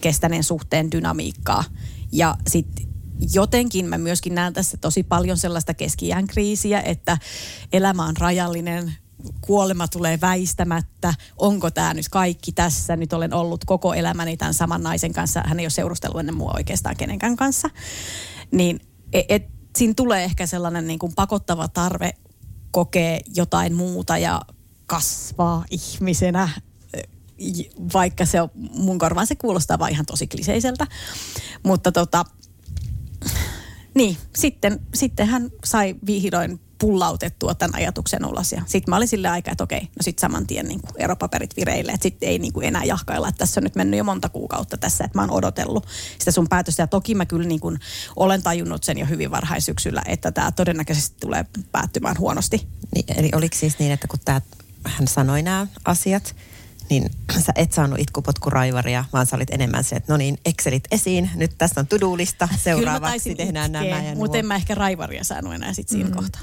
kestäneen 0.00 0.44
suhteen 0.44 0.90
dynamiikkaa. 0.90 1.64
Ja 2.12 2.36
sitten 2.48 2.85
jotenkin 3.32 3.86
mä 3.86 3.98
myöskin 3.98 4.34
näen 4.34 4.52
tässä 4.52 4.76
tosi 4.76 5.02
paljon 5.02 5.36
sellaista 5.36 5.74
keskiään 5.74 6.26
kriisiä, 6.26 6.80
että 6.80 7.18
elämä 7.72 8.04
on 8.04 8.16
rajallinen, 8.16 8.94
kuolema 9.40 9.88
tulee 9.88 10.18
väistämättä, 10.20 11.14
onko 11.36 11.70
tämä 11.70 11.94
nyt 11.94 12.08
kaikki 12.08 12.52
tässä, 12.52 12.96
nyt 12.96 13.12
olen 13.12 13.34
ollut 13.34 13.64
koko 13.64 13.94
elämäni 13.94 14.36
tämän 14.36 14.54
saman 14.54 14.82
naisen 14.82 15.12
kanssa, 15.12 15.42
hän 15.46 15.60
ei 15.60 15.64
ole 15.64 15.70
seurustellut 15.70 16.20
ennen 16.20 16.36
mua 16.36 16.52
oikeastaan 16.56 16.96
kenenkään 16.96 17.36
kanssa, 17.36 17.70
niin 18.50 18.80
et, 19.12 19.26
et, 19.28 19.42
siinä 19.76 19.94
tulee 19.96 20.24
ehkä 20.24 20.46
sellainen 20.46 20.86
niin 20.86 20.98
kuin 20.98 21.12
pakottava 21.14 21.68
tarve 21.68 22.14
kokea 22.70 23.20
jotain 23.34 23.74
muuta 23.74 24.18
ja 24.18 24.42
kasvaa 24.86 25.64
ihmisenä, 25.70 26.48
j- 27.38 27.92
vaikka 27.94 28.24
se 28.24 28.40
on, 28.40 28.48
mun 28.54 28.98
korvaan 28.98 29.26
se 29.26 29.34
kuulostaa 29.34 29.78
vaan 29.78 29.92
ihan 29.92 30.06
tosi 30.06 30.26
kliseiseltä. 30.26 30.86
Mutta 31.62 31.92
tota, 31.92 32.24
niin, 33.96 34.16
sitten, 34.36 34.80
sitten 34.94 35.26
hän 35.26 35.50
sai 35.64 35.94
vihdoin 36.06 36.60
pullautettua 36.78 37.54
tämän 37.54 37.74
ajatuksen 37.74 38.26
ulos. 38.26 38.52
Ja 38.52 38.62
sitten 38.66 38.92
mä 38.92 38.96
olin 38.96 39.08
sille 39.08 39.28
aikaa, 39.28 39.52
että 39.52 39.64
okei, 39.64 39.80
no 39.80 40.00
sitten 40.00 40.20
saman 40.20 40.46
tien 40.46 40.66
niin 40.68 40.80
kuin 40.80 40.92
eropaperit 40.96 41.56
vireille. 41.56 41.92
Että 41.92 42.02
sitten 42.02 42.28
ei 42.28 42.38
niin 42.38 42.52
kuin 42.52 42.66
enää 42.66 42.84
jahkailla, 42.84 43.28
että 43.28 43.38
tässä 43.38 43.60
on 43.60 43.64
nyt 43.64 43.74
mennyt 43.74 43.98
jo 43.98 44.04
monta 44.04 44.28
kuukautta 44.28 44.76
tässä, 44.76 45.04
että 45.04 45.18
mä 45.18 45.22
oon 45.22 45.30
odotellut 45.30 45.86
sitä 46.18 46.30
sun 46.30 46.48
päätöstä. 46.48 46.82
Ja 46.82 46.86
toki 46.86 47.14
mä 47.14 47.26
kyllä 47.26 47.48
niin 47.48 47.60
kuin 47.60 47.78
olen 48.16 48.42
tajunnut 48.42 48.84
sen 48.84 48.98
jo 48.98 49.06
hyvin 49.06 49.30
varhaisyksyllä, 49.30 50.02
että 50.06 50.32
tämä 50.32 50.52
todennäköisesti 50.52 51.16
tulee 51.20 51.44
päättymään 51.72 52.18
huonosti. 52.18 52.66
Niin, 52.94 53.04
eli 53.18 53.30
oliko 53.34 53.56
siis 53.56 53.78
niin, 53.78 53.92
että 53.92 54.08
kun 54.08 54.20
tää, 54.24 54.40
hän 54.84 55.08
sanoi 55.08 55.42
nämä 55.42 55.66
asiat, 55.84 56.36
niin 56.90 57.10
sä 57.38 57.52
et 57.54 57.72
saanut 57.72 57.98
itkupotkuraivaria, 57.98 59.04
vaan 59.12 59.26
sä 59.26 59.36
olit 59.36 59.50
enemmän 59.50 59.84
se, 59.84 59.96
että 59.96 60.12
no 60.12 60.16
niin, 60.16 60.38
Excelit 60.44 60.84
esiin, 60.90 61.30
nyt 61.34 61.50
tässä 61.58 61.80
on 61.80 61.86
to-do-lista, 61.86 62.48
seuraavaksi 62.58 63.34
tehdään 63.34 63.72
nämä 63.72 63.86
ja 63.86 64.02
nuo. 64.02 64.14
Mutta 64.14 64.38
en 64.38 64.46
mä 64.46 64.56
ehkä 64.56 64.74
raivaria 64.74 65.24
saanut 65.24 65.54
enää 65.54 65.72
sit 65.72 65.88
siinä 65.88 66.08
mm. 66.08 66.14
kohtaa. 66.14 66.42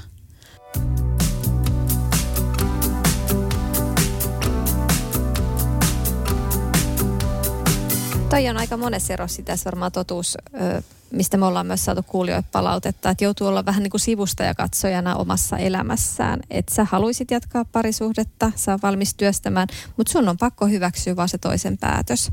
Toi 8.30 8.48
on 8.48 8.56
aika 8.56 8.76
monessa 8.76 9.12
erossa 9.12 9.42
tässä 9.42 9.64
varmaan 9.64 9.92
totuus, 9.92 10.36
ö, 10.36 10.82
mistä 11.14 11.36
me 11.36 11.46
ollaan 11.46 11.66
myös 11.66 11.84
saatu 11.84 12.02
kuulijoita 12.02 12.48
palautetta, 12.52 13.10
että 13.10 13.24
joutuu 13.24 13.46
olla 13.46 13.64
vähän 13.64 13.82
niin 13.82 13.90
kuin 13.90 14.00
sivusta 14.00 14.42
ja 14.42 14.54
katsojana 14.54 15.16
omassa 15.16 15.58
elämässään. 15.58 16.40
Että 16.50 16.74
sä 16.74 16.84
haluisit 16.84 17.30
jatkaa 17.30 17.64
parisuhdetta, 17.64 18.52
sä 18.56 18.72
on 18.72 18.78
valmis 18.82 19.14
työstämään, 19.14 19.68
mutta 19.96 20.12
sun 20.12 20.28
on 20.28 20.36
pakko 20.36 20.66
hyväksyä 20.66 21.16
vaan 21.16 21.28
se 21.28 21.38
toisen 21.38 21.78
päätös. 21.78 22.30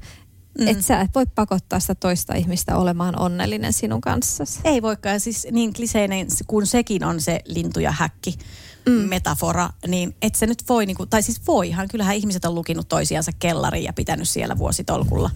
Mm. 0.60 0.68
Että 0.68 0.84
sä 0.84 1.02
et 1.02 1.12
voi 1.16 1.26
pakottaa 1.36 1.80
sitä 1.80 1.96
toista 1.96 2.36
ihmistä 2.36 2.78
olemaan 2.78 3.20
onnellinen 3.20 3.74
sinun 3.74 4.02
kanssasi. 4.02 4.60
Ei 4.64 4.82
voikaan, 4.82 5.20
siis 5.20 5.48
niin 5.52 5.74
kliseinen 5.74 6.28
kuin 6.48 6.68
sekin 6.68 7.04
on 7.04 7.22
se 7.22 7.40
lintu 7.46 7.80
ja 7.80 7.92
häkki 7.92 8.38
mm. 8.86 8.92
metafora, 8.92 9.70
niin 9.88 10.16
et 10.22 10.36
se 10.36 10.48
nyt 10.48 10.64
voi, 10.70 10.86
niinku, 10.86 11.06
tai 11.06 11.24
siis 11.24 11.42
voihan, 11.48 11.88
kyllähän 11.88 12.16
ihmiset 12.16 12.46
on 12.46 12.56
lukinut 12.56 12.88
toisiansa 12.88 13.32
kellariin 13.40 13.84
ja 13.84 13.94
pitänyt 13.94 14.30
siellä 14.30 14.58
vuositolkulla. 14.58 15.30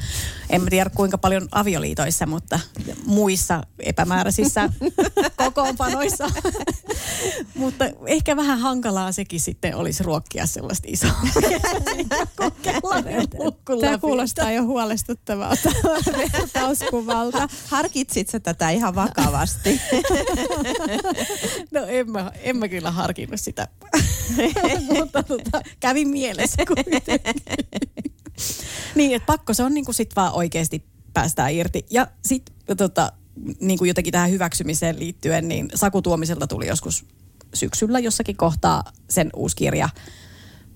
En 0.49 0.61
mä 0.61 0.69
tiedä 0.69 0.89
kuinka 0.89 1.17
paljon 1.17 1.47
avioliitoissa, 1.51 2.25
mutta 2.25 2.59
muissa 3.05 3.63
epämääräisissä 3.79 4.69
kokoonpanoissa. 5.43 6.29
mutta 7.55 7.85
ehkä 8.05 8.35
vähän 8.35 8.59
hankalaa 8.59 9.11
sekin 9.11 9.39
sitten 9.39 9.75
olisi 9.75 10.03
ruokkia 10.03 10.45
sellaista 10.45 10.87
isoa 10.91 11.11
Tämä 13.81 13.97
kuulostaa 13.97 14.51
jo 14.51 14.63
huolestuttavalta 14.63 15.69
vertauskuvalta. 16.17 17.47
Harkitsit 17.67 18.29
sä 18.29 18.39
tätä 18.39 18.69
ihan 18.69 18.95
vakavasti? 18.95 19.81
No 21.71 21.85
en 21.87 22.11
mä, 22.11 22.31
en 22.41 22.57
mä 22.57 22.67
kyllä 22.67 22.91
harkinnut 22.91 23.34
sitä, 23.37 23.67
mutta 24.99 25.23
tota, 25.23 25.61
kävi 25.79 26.05
mielessä 26.05 26.65
kuitenkin. 26.67 27.19
niin, 28.95 29.15
että 29.15 29.25
pakko 29.25 29.53
se 29.53 29.63
on 29.63 29.73
niinku 29.73 29.93
sit 29.93 30.15
vaan 30.15 30.33
oikeasti 30.33 30.85
päästään 31.13 31.53
irti. 31.53 31.85
Ja 31.89 32.07
sitten 32.25 32.77
tota, 32.77 33.11
niinku 33.59 33.85
jotenkin 33.85 34.11
tähän 34.11 34.31
hyväksymiseen 34.31 34.99
liittyen, 34.99 35.47
niin 35.47 35.67
Saku 35.75 36.01
Tuomiselta 36.01 36.47
tuli 36.47 36.67
joskus 36.67 37.05
syksyllä 37.53 37.99
jossakin 37.99 38.37
kohtaa 38.37 38.83
sen 39.09 39.29
uusi 39.35 39.55
kirja. 39.55 39.89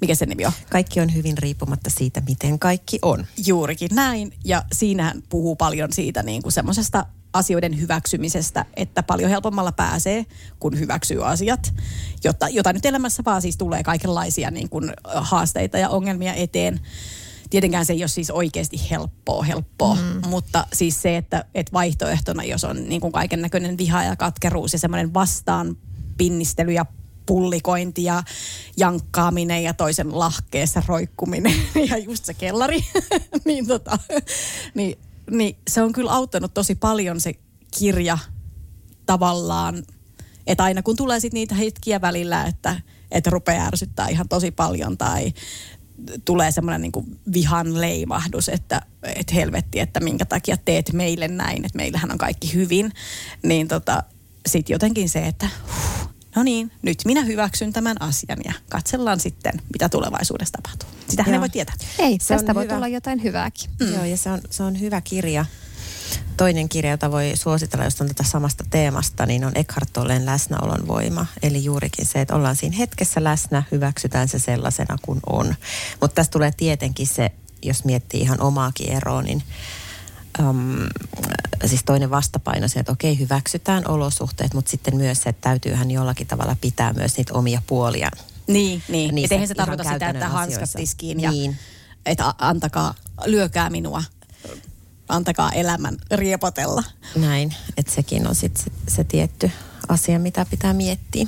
Mikä 0.02 0.16
sen 0.16 0.30
nimi 0.30 0.46
on? 0.46 0.52
Kaikki 0.70 1.00
on 1.00 1.14
hyvin 1.14 1.38
riippumatta 1.38 1.90
siitä, 1.90 2.22
miten 2.28 2.60
kaikki 2.60 3.00
on. 3.02 3.26
Juurikin 3.46 3.90
näin. 3.94 4.34
Ja 4.46 4.64
siinähän 4.74 5.24
puhuu 5.30 5.56
paljon 5.56 5.94
siitä 5.94 6.24
niin 6.24 6.42
kuin 6.42 6.54
semmoisesta 6.54 7.06
asioiden 7.34 7.80
hyväksymisestä, 7.80 8.66
että 8.76 9.04
paljon 9.04 9.30
helpommalla 9.30 9.72
pääsee, 9.72 10.26
kun 10.60 10.80
hyväksyy 10.80 11.28
asiat, 11.28 11.74
jota, 12.24 12.50
jota 12.50 12.74
nyt 12.74 12.86
elämässä 12.86 13.24
vaan 13.26 13.42
siis 13.42 13.58
tulee 13.58 13.84
kaikenlaisia 13.84 14.52
niin 14.52 14.70
kuin 14.70 14.94
haasteita 15.06 15.78
ja 15.78 15.90
ongelmia 15.90 16.34
eteen. 16.34 16.80
Tietenkään 17.50 17.86
se 17.86 17.94
ei 17.94 18.02
ole 18.02 18.08
siis 18.08 18.32
oikeasti 18.32 18.82
helppoa, 18.92 19.44
helppoa, 19.44 19.96
mm. 19.96 20.30
mutta 20.30 20.68
siis 20.74 21.02
se, 21.02 21.18
että, 21.18 21.46
että 21.56 21.74
vaihtoehtona, 21.74 22.44
jos 22.44 22.64
on 22.64 22.90
niin 22.90 23.02
kuin 23.02 23.14
kaiken 23.14 23.42
näköinen 23.42 23.78
viha 23.78 24.04
ja 24.04 24.16
katkeruus 24.16 24.74
ja 24.74 24.80
semmoinen 24.80 25.14
vastaan 25.14 25.78
pinnistely 26.18 26.72
ja 26.72 26.86
pullikointi 27.26 28.04
ja 28.04 28.24
jankkaaminen 28.78 29.64
ja 29.64 29.74
toisen 29.74 30.20
lahkeessa 30.20 30.84
roikkuminen 30.88 31.54
ja 31.90 31.98
just 31.98 32.26
se 32.26 32.34
kellari, 32.34 32.80
niin, 33.46 33.68
tota, 33.68 33.98
niin, 34.74 34.98
niin 35.30 35.58
se 35.70 35.82
on 35.82 35.94
kyllä 35.94 36.12
auttanut 36.12 36.54
tosi 36.54 36.76
paljon 36.76 37.20
se 37.20 37.34
kirja 37.80 38.18
tavallaan, 39.06 39.84
että 40.48 40.64
aina 40.64 40.82
kun 40.82 40.96
tulee 40.96 41.20
sitten 41.20 41.36
niitä 41.36 41.56
hetkiä 41.56 42.02
välillä, 42.02 42.46
että, 42.46 42.82
että 43.12 43.30
rupeaa 43.30 43.66
ärsyttää 43.68 44.08
ihan 44.08 44.30
tosi 44.30 44.52
paljon 44.52 44.98
tai 44.98 45.34
tulee 46.26 46.52
semmoinen 46.52 46.82
niin 46.82 47.20
vihan 47.34 47.82
leimahdus, 47.82 48.50
että, 48.50 48.82
että 49.04 49.34
helvetti, 49.34 49.80
että 49.80 50.00
minkä 50.00 50.26
takia 50.26 50.58
teet 50.58 50.94
meille 50.94 51.28
näin, 51.28 51.66
että 51.66 51.78
meillähän 51.78 52.12
on 52.12 52.18
kaikki 52.18 52.54
hyvin, 52.54 52.92
niin 53.44 53.68
tota, 53.68 54.04
sitten 54.48 54.74
jotenkin 54.74 55.10
se, 55.10 55.28
että 55.28 55.50
huh, 55.68 56.10
no 56.36 56.44
niin, 56.44 56.72
nyt 56.82 56.98
minä 57.06 57.24
hyväksyn 57.24 57.74
tämän 57.74 58.02
asian 58.02 58.40
ja 58.46 58.54
katsellaan 58.70 59.20
sitten, 59.20 59.54
mitä 59.74 59.90
tulevaisuudessa 59.90 60.58
tapahtuu. 60.64 60.90
Sitähän 61.10 61.34
ei 61.34 61.40
voi 61.40 61.50
tietää. 61.50 61.76
Ei, 62.00 62.18
se 62.22 62.34
tästä 62.34 62.56
voi 62.56 62.64
hyvä. 62.64 62.74
tulla 62.74 62.88
jotain 62.88 63.24
hyvääkin. 63.24 63.70
Mm. 63.80 63.94
Joo, 63.94 64.04
ja 64.04 64.18
se 64.18 64.30
on, 64.30 64.42
se 64.50 64.64
on 64.64 64.80
hyvä 64.80 65.02
kirja. 65.02 65.46
Toinen 66.38 66.70
kirja, 66.70 66.92
jota 66.92 67.12
voi 67.12 67.32
suositella, 67.36 67.86
jos 67.86 68.02
on 68.02 68.08
tätä 68.08 68.24
samasta 68.24 68.64
teemasta, 68.70 69.26
niin 69.26 69.46
on 69.46 69.52
Eckhart 69.56 69.90
Tollen 69.94 70.26
läsnäolon 70.26 70.88
voima. 70.88 71.26
Eli 71.44 71.64
juurikin 71.64 72.06
se, 72.06 72.22
että 72.22 72.36
ollaan 72.36 72.56
siinä 72.56 72.78
hetkessä 72.78 73.24
läsnä, 73.24 73.64
hyväksytään 73.72 74.28
se 74.28 74.40
sellaisena 74.40 74.98
kuin 75.02 75.20
on. 75.26 75.56
Mutta 76.02 76.16
tässä 76.16 76.32
tulee 76.32 76.52
tietenkin 76.58 77.08
se, 77.08 77.32
jos 77.64 77.86
miettii 77.86 78.22
ihan 78.22 78.42
omaakin 78.42 78.92
eroa, 78.92 79.22
niin 79.22 79.44
um, 80.40 80.78
siis 81.66 81.84
toinen 81.86 82.10
vastapaino 82.10 82.68
se, 82.68 82.80
että 82.80 82.92
okei, 82.92 83.20
hyväksytään 83.20 83.88
olosuhteet, 83.88 84.54
mutta 84.54 84.72
sitten 84.72 84.96
myös 84.96 85.22
se, 85.22 85.30
että 85.30 85.42
täytyyhän 85.42 85.92
jollakin 85.92 86.28
tavalla 86.28 86.56
pitää 86.62 86.94
myös 86.94 87.18
niitä 87.18 87.34
omia 87.34 87.62
puolia. 87.68 88.12
Niin, 88.48 88.84
niin. 88.88 89.18
Että 89.18 89.36
eihän 89.36 89.48
se 89.48 89.56
tarkoita 89.56 89.94
sitä, 89.94 90.10
että 90.10 90.30
hanskat 90.30 90.70
tiskiin 90.76 91.20
ja 91.20 91.32
niin. 91.32 91.58
että 92.06 92.34
antakaa, 92.38 92.96
lyökää 93.26 93.70
minua 93.70 94.04
antakaa 95.10 95.52
elämän 95.52 95.98
riepotella. 96.12 96.84
Näin, 97.16 97.56
että 97.78 97.92
sekin 97.92 98.28
on 98.28 98.36
sitten 98.36 98.64
se, 98.64 98.72
se 98.96 99.04
tietty 99.04 99.52
asia, 99.90 100.20
mitä 100.20 100.46
pitää 100.46 100.74
miettiä. 100.74 101.28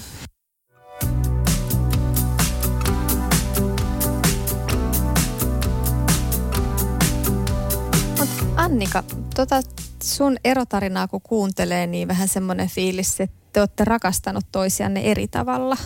Annika, 8.72 9.04
tota 9.36 9.62
sun 10.04 10.38
erotarinaa 10.44 11.08
kun 11.08 11.22
kuuntelee, 11.22 11.88
niin 11.88 12.08
vähän 12.08 12.28
semmoinen 12.28 12.70
fiilis, 12.70 13.22
että 13.22 13.36
te 13.54 13.60
olette 13.60 13.86
rakastanut 13.86 14.46
toisianne 14.51 15.01
eri 15.01 15.28
tavalla. 15.28 15.78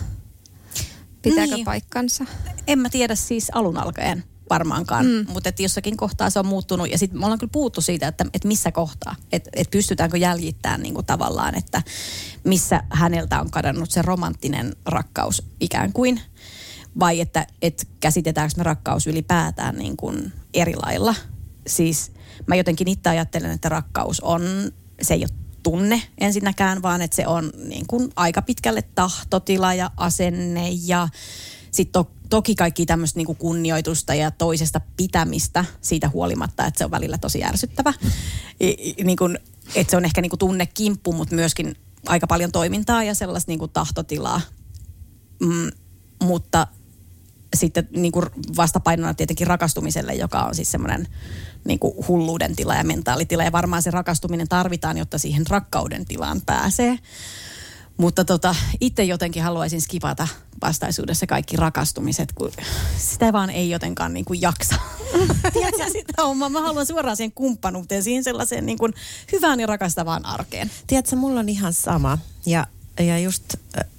Pitääkö 1.22 1.56
niin. 1.56 1.65
paikkansa? 1.65 2.25
En 2.68 2.80
mä 2.80 2.89
tiedä 2.89 3.15
siis 3.15 3.51
alun 3.54 3.77
alkaen 3.77 4.24
varmaankaan, 4.50 5.06
mm. 5.06 5.25
mutta 5.30 5.50
että 5.50 5.63
jossakin 5.63 5.98
kohtaa 5.98 6.30
se 6.30 6.39
on 6.39 6.46
muuttunut 6.46 6.92
ja 6.92 6.98
sitten 6.98 7.20
me 7.20 7.25
ollaan 7.25 7.39
kyllä 7.39 7.51
puhuttu 7.51 7.82
siitä, 7.82 8.08
että, 8.08 8.25
että 8.34 8.48
missä 8.48 8.72
kohtaa, 8.72 9.15
että, 9.32 9.50
että 9.54 9.72
pystytäänkö 9.72 10.18
jäljittämään 10.18 10.82
niin 10.82 10.94
kuin 10.94 11.06
tavallaan, 11.06 11.58
että 11.58 11.84
missä 12.44 12.84
häneltä 12.89 13.42
on 13.42 13.51
kadonnut 13.51 13.92
se 13.92 14.01
romanttinen 14.01 14.75
rakkaus 14.86 15.44
ikään 15.60 15.94
kuin, 15.94 16.22
vai 17.00 17.22
että, 17.22 17.48
että 17.62 17.84
käsitetäänkö 18.00 18.54
me 18.58 18.63
rakkaus 18.63 19.08
ylipäätään 19.08 19.75
niin 19.75 19.98
kuin 19.98 20.34
eri 20.54 20.75
lailla. 20.75 21.15
Siis 21.68 22.12
mä 22.48 22.56
jotenkin 22.56 22.88
itse 22.88 23.10
ajattelen, 23.10 23.51
että 23.51 23.70
rakkaus 23.70 24.20
on, 24.20 24.42
se 25.01 25.13
ei 25.13 25.20
ole 25.20 25.46
tunne 25.63 26.01
ensinnäkään, 26.18 26.82
vaan 26.82 27.01
että 27.01 27.15
se 27.15 27.27
on 27.27 27.51
niin 27.68 27.88
kuin 27.88 28.12
aika 28.15 28.42
pitkälle 28.42 28.82
tahtotila 28.82 29.74
ja 29.74 29.92
asenne 29.98 30.70
ja 30.70 31.08
sitten 31.72 31.94
to, 31.94 32.12
toki 32.30 32.56
kaikki 32.56 32.86
tämmöistä 32.86 33.20
niinku 33.20 33.36
kunnioitusta 33.36 34.15
ja 34.15 34.32
toisesta 34.32 34.82
pitämistä 34.98 35.65
siitä 35.82 36.10
huolimatta, 36.10 36.65
että 36.65 36.77
se 36.77 36.86
on 36.86 36.92
välillä 36.92 37.18
tosi 37.18 37.44
ärsyttävä. 37.44 37.94
Niin 39.04 39.18
kun, 39.18 39.38
että 39.75 39.92
se 39.92 39.98
on 39.98 40.06
ehkä 40.06 40.22
niinku 40.22 40.38
tunnekimppu, 40.38 41.14
mutta 41.14 41.36
myöskin 41.36 41.75
aika 42.07 42.27
paljon 42.27 42.51
toimintaa 42.51 43.03
ja 43.03 43.16
sellaista 43.16 43.51
niinku 43.51 43.68
tahtotilaa. 43.68 44.42
Mm, 45.40 45.72
mutta 46.24 46.68
sitten 47.55 47.90
niinku 47.92 48.22
vastapainona 48.57 49.14
tietenkin 49.14 49.48
rakastumiselle, 49.48 50.14
joka 50.14 50.44
on 50.44 50.55
siis 50.55 50.72
semmoinen 50.72 51.07
niinku 51.66 52.06
hulluuden 52.08 52.56
tila 52.56 52.75
ja 52.75 52.84
mentaalitila. 52.84 53.44
Ja 53.44 53.51
varmaan 53.51 53.82
se 53.82 53.92
rakastuminen 53.92 54.48
tarvitaan, 54.48 54.98
jotta 54.98 55.18
siihen 55.18 55.48
rakkauden 55.48 56.06
tilaan 56.06 56.42
pääsee. 56.46 57.00
Mutta 57.98 58.25
tota, 58.25 58.56
itse 58.82 59.04
jotenkin 59.04 59.44
haluaisin 59.44 59.82
skipata 59.82 60.28
vastaisuudessa 60.62 61.28
kaikki 61.28 61.56
rakastumiset, 61.56 62.32
kun 62.32 62.51
sitä 62.98 63.34
vaan 63.34 63.50
ei 63.50 63.70
jotenkaan 63.70 64.14
niin 64.14 64.25
kuin 64.25 64.42
jaksa. 64.42 64.75
Tiedätkö 65.54 65.86
sitä 65.92 66.24
hommaa? 66.24 66.50
Mä 66.50 66.62
haluan 66.62 66.86
suoraan 66.86 67.18
siihen 67.18 67.32
kumppanuuteen, 67.32 68.04
siihen 68.04 68.24
sellaiseen 68.24 68.66
niin 68.66 68.78
kuin 68.78 68.94
hyvään 69.32 69.60
ja 69.60 69.68
rakastavaan 69.68 70.25
arkeen. 70.25 70.72
Tiedätkö, 70.88 71.16
mulla 71.16 71.40
on 71.40 71.50
ihan 71.50 71.74
sama. 71.74 72.18
Ja, 72.46 72.68
ja 73.00 73.20
just 73.20 73.44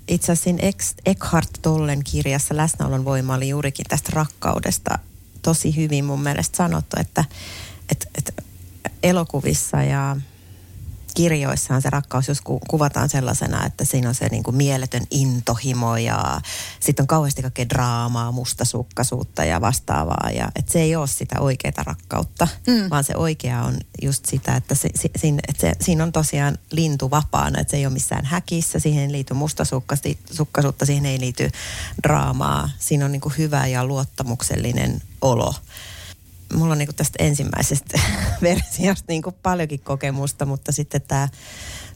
itse 0.08 0.32
asiassa 0.32 0.90
Eckhart 1.06 1.50
Tollen 1.62 2.04
kirjassa 2.04 2.56
Läsnäolon 2.56 3.04
voima 3.04 3.34
oli 3.34 3.48
juurikin 3.48 3.86
tästä 3.88 4.10
rakkaudesta 4.14 4.98
tosi 5.46 5.76
hyvin 5.76 6.04
mun 6.04 6.22
mielestä 6.22 6.56
sanottu, 6.56 6.96
että, 7.00 7.24
että, 7.88 8.06
että 8.18 8.42
elokuvissa 9.02 9.82
ja 9.82 10.16
kirjoissaan 11.16 11.82
se 11.82 11.90
rakkaus 11.90 12.28
jos 12.28 12.40
ku, 12.40 12.60
kuvataan 12.68 13.08
sellaisena, 13.08 13.66
että 13.66 13.84
siinä 13.84 14.08
on 14.08 14.14
se 14.14 14.28
niin 14.28 14.42
kuin 14.42 14.56
mieletön 14.56 15.02
intohimo 15.10 15.96
ja 15.96 16.40
sitten 16.80 17.02
on 17.02 17.06
kauheasti 17.06 17.42
kaikkea 17.42 17.68
draamaa, 17.68 18.32
mustasukkaisuutta 18.32 19.44
ja 19.44 19.60
vastaavaa. 19.60 20.30
Ja 20.34 20.48
että 20.56 20.72
se 20.72 20.80
ei 20.80 20.96
ole 20.96 21.06
sitä 21.06 21.40
oikeaa 21.40 21.82
rakkautta, 21.84 22.48
mm. 22.66 22.90
vaan 22.90 23.04
se 23.04 23.16
oikea 23.16 23.62
on 23.62 23.78
just 24.02 24.24
sitä, 24.26 24.56
että, 24.56 24.74
se, 24.74 24.88
se, 24.94 25.10
siinä, 25.16 25.40
että 25.48 25.60
se, 25.60 25.72
siinä 25.80 26.04
on 26.04 26.12
tosiaan 26.12 26.58
lintu 26.70 27.10
vapaana, 27.10 27.60
että 27.60 27.70
se 27.70 27.76
ei 27.76 27.86
ole 27.86 27.92
missään 27.92 28.24
häkissä, 28.24 28.78
siihen 28.78 29.02
ei 29.02 29.12
liity 29.12 29.34
mustasukkaisuutta, 29.34 30.86
siihen 30.86 31.06
ei 31.06 31.20
liity 31.20 31.50
draamaa. 32.02 32.70
Siinä 32.78 33.04
on 33.04 33.12
niin 33.12 33.20
kuin 33.20 33.34
hyvä 33.38 33.66
ja 33.66 33.84
luottamuksellinen 33.84 35.02
olo 35.20 35.54
mulla 36.54 36.72
on 36.72 36.78
niinku 36.78 36.92
tästä 36.92 37.24
ensimmäisestä 37.24 38.00
versiosta 38.42 39.04
niinku 39.08 39.32
paljonkin 39.42 39.80
kokemusta, 39.80 40.46
mutta 40.46 40.72
sitten 40.72 41.00
tämä 41.08 41.28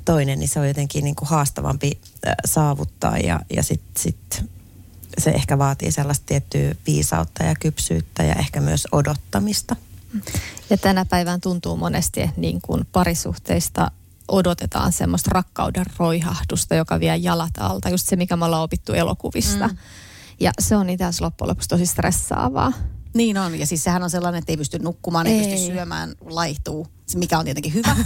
toinen, 0.04 0.38
niin 0.38 0.48
se 0.48 0.60
on 0.60 0.68
jotenkin 0.68 1.04
niinku 1.04 1.24
haastavampi 1.24 2.00
äh, 2.26 2.34
saavuttaa 2.44 3.18
ja, 3.18 3.40
ja 3.50 3.62
sitten 3.62 4.02
sit 4.02 4.44
se 5.18 5.30
ehkä 5.30 5.58
vaatii 5.58 5.92
sellaista 5.92 6.26
tiettyä 6.26 6.74
viisautta 6.86 7.44
ja 7.44 7.54
kypsyyttä 7.60 8.22
ja 8.22 8.34
ehkä 8.34 8.60
myös 8.60 8.88
odottamista. 8.92 9.76
Ja 10.70 10.76
tänä 10.76 11.04
päivään 11.04 11.40
tuntuu 11.40 11.76
monesti, 11.76 12.22
että 12.22 12.40
niin 12.40 12.60
kuin 12.60 12.86
parisuhteista 12.92 13.90
odotetaan 14.28 14.92
semmoista 14.92 15.30
rakkauden 15.32 15.86
roihahdusta, 15.98 16.74
joka 16.74 17.00
vie 17.00 17.16
jalat 17.16 17.52
alta. 17.58 17.88
Just 17.88 18.06
se, 18.06 18.16
mikä 18.16 18.36
me 18.36 18.44
ollaan 18.44 18.62
opittu 18.62 18.92
elokuvista. 18.92 19.68
Mm. 19.68 19.76
Ja 20.40 20.52
se 20.60 20.76
on 20.76 20.90
itse 20.90 21.04
asiassa 21.04 21.24
loppujen 21.24 21.48
lopuksi 21.48 21.68
tosi 21.68 21.86
stressaavaa. 21.86 22.72
Niin 23.14 23.38
on, 23.38 23.58
ja 23.58 23.66
siis 23.66 23.84
sehän 23.84 24.02
on 24.02 24.10
sellainen, 24.10 24.38
että 24.38 24.52
ei 24.52 24.56
pysty 24.56 24.78
nukkumaan, 24.78 25.26
ei, 25.26 25.38
ei 25.38 25.50
pysty 25.50 25.66
syömään, 25.66 26.14
laihtuu, 26.20 26.86
mikä 27.14 27.38
on 27.38 27.44
tietenkin 27.44 27.74
hyvä. 27.74 27.96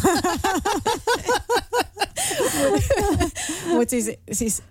Mutta 3.74 3.90
siis, 3.90 4.10
siis 4.32 4.62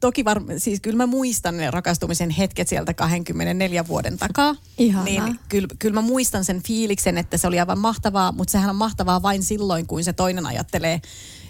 toki 0.00 0.24
var, 0.24 0.42
siis 0.58 0.80
kyllä 0.80 0.96
mä 0.96 1.06
muistan 1.06 1.56
ne 1.56 1.70
rakastumisen 1.70 2.30
hetket 2.30 2.68
sieltä 2.68 2.94
24 2.94 3.88
vuoden 3.88 4.18
takaa. 4.18 4.54
Ihanaa. 4.78 5.04
Niin 5.04 5.38
kyllä, 5.48 5.68
kyllä 5.78 5.94
mä 5.94 6.00
muistan 6.00 6.44
sen 6.44 6.62
fiiliksen, 6.62 7.18
että 7.18 7.36
se 7.36 7.46
oli 7.46 7.60
aivan 7.60 7.78
mahtavaa, 7.78 8.32
mutta 8.32 8.52
sehän 8.52 8.70
on 8.70 8.76
mahtavaa 8.76 9.22
vain 9.22 9.42
silloin, 9.42 9.86
kun 9.86 10.04
se 10.04 10.12
toinen 10.12 10.46
ajattelee 10.46 11.00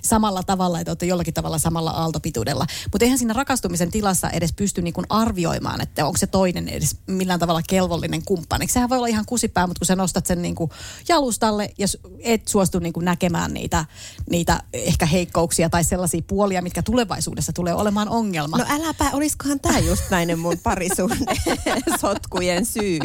samalla 0.03 0.43
tavalla, 0.43 0.81
että 0.81 0.91
olette 0.91 1.07
jollakin 1.07 1.35
tavalla 1.35 1.59
samalla 1.59 1.91
aaltopituudella. 1.91 2.67
Mutta 2.93 3.05
eihän 3.05 3.19
siinä 3.19 3.35
rakastumisen 3.35 3.91
tilassa 3.91 4.31
edes 4.31 4.53
pysty 4.53 4.83
niin 4.83 4.95
kuin 4.95 5.07
arvioimaan, 5.09 5.81
että 5.81 6.07
onko 6.07 6.19
se 6.19 6.27
toinen 6.27 6.69
edes 6.69 6.97
millään 7.07 7.41
tavalla 7.41 7.63
kelvollinen 7.69 8.23
kumppani. 8.25 8.69
Sehän 8.69 8.89
voi 8.89 8.99
olla 8.99 9.07
ihan 9.07 9.27
kusipää, 9.27 9.67
mutta 9.67 9.79
kun 9.79 9.87
sä 9.87 9.97
nostat 9.97 10.27
sen 10.27 10.43
niin 10.43 10.55
kuin 10.55 10.71
jalustalle 11.09 11.71
ja 11.79 11.87
et 12.21 12.49
suostu 12.49 12.79
niin 12.79 12.93
kuin 12.93 13.05
näkemään 13.05 13.55
niitä, 13.55 13.85
niitä 14.31 14.63
ehkä 14.73 15.07
heikkouksia 15.07 15.71
tai 15.71 15.85
sellaisia 15.85 16.23
puolia, 16.27 16.63
mitkä 16.63 16.83
tulevaisuudessa 16.83 17.53
tulee 17.53 17.75
olemaan 17.75 18.09
ongelma. 18.09 18.59
No 18.59 18.65
äläpä, 18.69 19.11
olisikohan 19.13 19.61
tämä 19.61 19.79
just 19.79 20.03
näinen 20.11 20.39
mun 20.39 20.59
parisuhde 20.63 21.35
sotkujen 22.01 22.67
syy. 22.67 22.99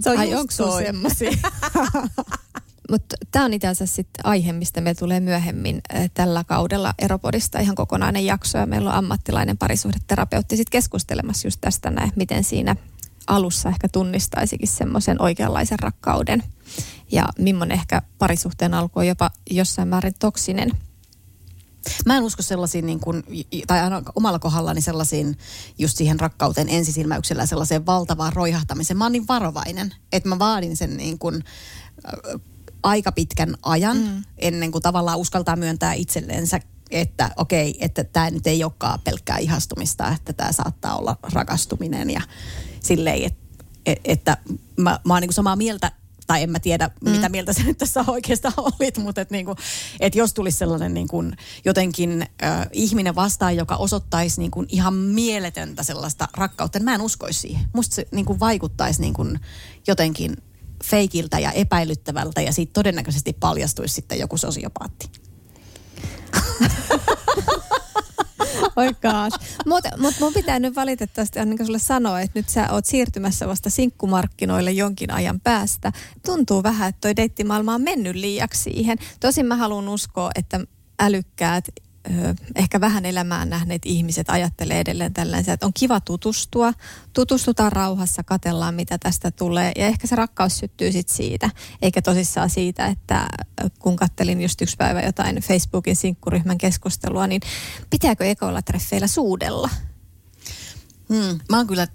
Se 0.00 0.10
on 0.10 0.18
Ai 0.18 0.34
onko 0.34 0.52
semmoisia? 0.78 1.32
Mutta 2.92 3.16
tämä 3.30 3.44
on 3.44 3.54
itse 3.54 3.68
asiassa 3.68 3.96
sitten 3.96 4.26
aihe, 4.26 4.52
mistä 4.52 4.80
me 4.80 4.94
tulee 4.94 5.20
myöhemmin 5.20 5.82
tällä 6.14 6.44
kaudella 6.44 6.94
Eropodista 6.98 7.58
ihan 7.58 7.74
kokonainen 7.74 8.26
jakso. 8.26 8.58
Ja 8.58 8.66
meillä 8.66 8.90
on 8.90 8.96
ammattilainen 8.96 9.58
parisuhdeterapeutti 9.58 10.56
sitten 10.56 10.70
keskustelemassa 10.70 11.46
just 11.46 11.60
tästä 11.60 11.90
näin, 11.90 12.12
miten 12.16 12.44
siinä 12.44 12.76
alussa 13.26 13.68
ehkä 13.68 13.88
tunnistaisikin 13.88 14.68
semmoisen 14.68 15.22
oikeanlaisen 15.22 15.78
rakkauden. 15.78 16.42
Ja 17.12 17.28
millainen 17.38 17.78
ehkä 17.78 18.02
parisuhteen 18.18 18.74
alku 18.74 18.98
on 18.98 19.06
jopa 19.06 19.30
jossain 19.50 19.88
määrin 19.88 20.14
toksinen. 20.18 20.70
Mä 22.06 22.16
en 22.16 22.22
usko 22.22 22.42
sellaisiin, 22.42 22.86
niin 22.86 23.00
kuin, 23.00 23.24
tai 23.66 23.80
omalla 24.14 24.38
kohdallani 24.38 24.80
sellaisiin, 24.80 25.38
just 25.78 25.96
siihen 25.96 26.20
rakkauteen 26.20 26.68
ensisilmäyksellä 26.68 27.46
sellaiseen 27.46 27.86
valtavaan 27.86 28.32
roihahtamiseen. 28.32 28.96
Mä 28.96 29.04
oon 29.04 29.12
niin 29.12 29.28
varovainen, 29.28 29.94
että 30.12 30.28
mä 30.28 30.38
vaadin 30.38 30.76
sen 30.76 30.96
niin 30.96 31.18
kuin, 31.18 31.44
aika 32.82 33.12
pitkän 33.12 33.54
ajan 33.62 33.96
mm. 33.96 34.22
ennen 34.38 34.72
kuin 34.72 34.82
tavallaan 34.82 35.18
uskaltaa 35.18 35.56
myöntää 35.56 35.92
itselleensä, 35.92 36.60
että 36.90 37.30
okei, 37.36 37.76
että 37.80 38.04
tämä 38.04 38.30
nyt 38.30 38.46
ei 38.46 38.64
olekaan 38.64 39.00
pelkkää 39.04 39.38
ihastumista, 39.38 40.08
että 40.08 40.32
tämä 40.32 40.52
saattaa 40.52 40.96
olla 40.96 41.16
rakastuminen 41.32 42.10
ja 42.10 42.20
silleen, 42.80 43.22
että, 43.24 44.00
että 44.04 44.36
mä, 44.76 45.00
mä 45.04 45.14
oon 45.14 45.20
niin 45.20 45.32
samaa 45.32 45.56
mieltä 45.56 45.92
tai 46.26 46.42
en 46.42 46.50
mä 46.50 46.60
tiedä, 46.60 46.90
mm. 47.04 47.10
mitä 47.10 47.28
mieltä 47.28 47.52
sä 47.52 47.62
nyt 47.62 47.78
tässä 47.78 48.04
oikeastaan 48.06 48.54
olit, 48.56 48.98
mutta 48.98 49.20
et 49.20 49.30
niinku, 49.30 49.56
et 50.00 50.14
jos 50.14 50.34
tulisi 50.34 50.58
sellainen 50.58 50.94
niinku 50.94 51.24
jotenkin 51.64 52.22
äh, 52.42 52.66
ihminen 52.72 53.14
vastaan, 53.14 53.56
joka 53.56 53.76
osoittaisi 53.76 54.40
niinku 54.40 54.64
ihan 54.68 54.94
mieletöntä 54.94 55.82
sellaista 55.82 56.28
rakkautta, 56.36 56.78
niin 56.78 56.84
mä 56.84 56.94
en 56.94 57.00
uskoisi 57.00 57.40
siihen. 57.40 57.66
Musta 57.72 57.94
se 57.94 58.06
niinku 58.10 58.40
vaikuttaisi 58.40 59.00
niinku 59.00 59.24
jotenkin 59.86 60.36
feikiltä 60.84 61.38
ja 61.38 61.52
epäilyttävältä 61.52 62.40
ja 62.40 62.52
siitä 62.52 62.72
todennäköisesti 62.72 63.36
paljastuisi 63.40 63.94
sitten 63.94 64.18
joku 64.18 64.36
sosiopaatti. 64.36 65.10
Oikaas. 68.76 69.32
Mutta 69.66 69.88
mut 69.98 70.14
mun 70.20 70.32
pitää 70.32 70.58
nyt 70.58 70.76
valitettavasti 70.76 71.44
niin 71.44 71.66
sulle 71.66 71.78
sanoa, 71.78 72.20
että 72.20 72.38
nyt 72.38 72.48
sä 72.48 72.72
oot 72.72 72.86
siirtymässä 72.86 73.48
vasta 73.48 73.70
sinkkumarkkinoille 73.70 74.72
jonkin 74.72 75.12
ajan 75.12 75.40
päästä. 75.40 75.92
Tuntuu 76.26 76.62
vähän, 76.62 76.88
että 76.88 77.00
toi 77.00 77.16
deittimaailma 77.16 77.74
on 77.74 77.82
mennyt 77.82 78.16
liiaksi 78.16 78.62
siihen. 78.62 78.98
Tosin 79.20 79.46
mä 79.46 79.56
haluan 79.56 79.88
uskoa, 79.88 80.30
että 80.34 80.60
älykkäät 81.00 81.68
ehkä 82.54 82.80
vähän 82.80 83.04
elämään 83.04 83.50
nähneet 83.50 83.82
ihmiset 83.86 84.30
ajattelee 84.30 84.80
edelleen 84.80 85.14
tällaisen, 85.14 85.54
että 85.54 85.66
on 85.66 85.72
kiva 85.74 86.00
tutustua, 86.00 86.72
tutustutaan 87.12 87.72
rauhassa, 87.72 88.22
katellaan 88.22 88.74
mitä 88.74 88.98
tästä 88.98 89.30
tulee 89.30 89.72
ja 89.76 89.86
ehkä 89.86 90.06
se 90.06 90.16
rakkaus 90.16 90.58
syttyy 90.58 90.92
sitten 90.92 91.16
siitä, 91.16 91.50
eikä 91.82 92.02
tosissaan 92.02 92.50
siitä, 92.50 92.86
että 92.86 93.28
kun 93.78 93.96
kattelin 93.96 94.42
just 94.42 94.60
yksi 94.60 94.76
päivä 94.76 95.00
jotain 95.00 95.36
Facebookin 95.36 95.96
sinkkuryhmän 95.96 96.58
keskustelua, 96.58 97.26
niin 97.26 97.40
pitääkö 97.90 98.24
ekoilla 98.24 98.62
treffeillä 98.62 99.06
suudella? 99.06 99.70
Hmm, 101.08 101.40
mä 101.50 101.56
oon 101.56 101.66
kyllä 101.66 101.86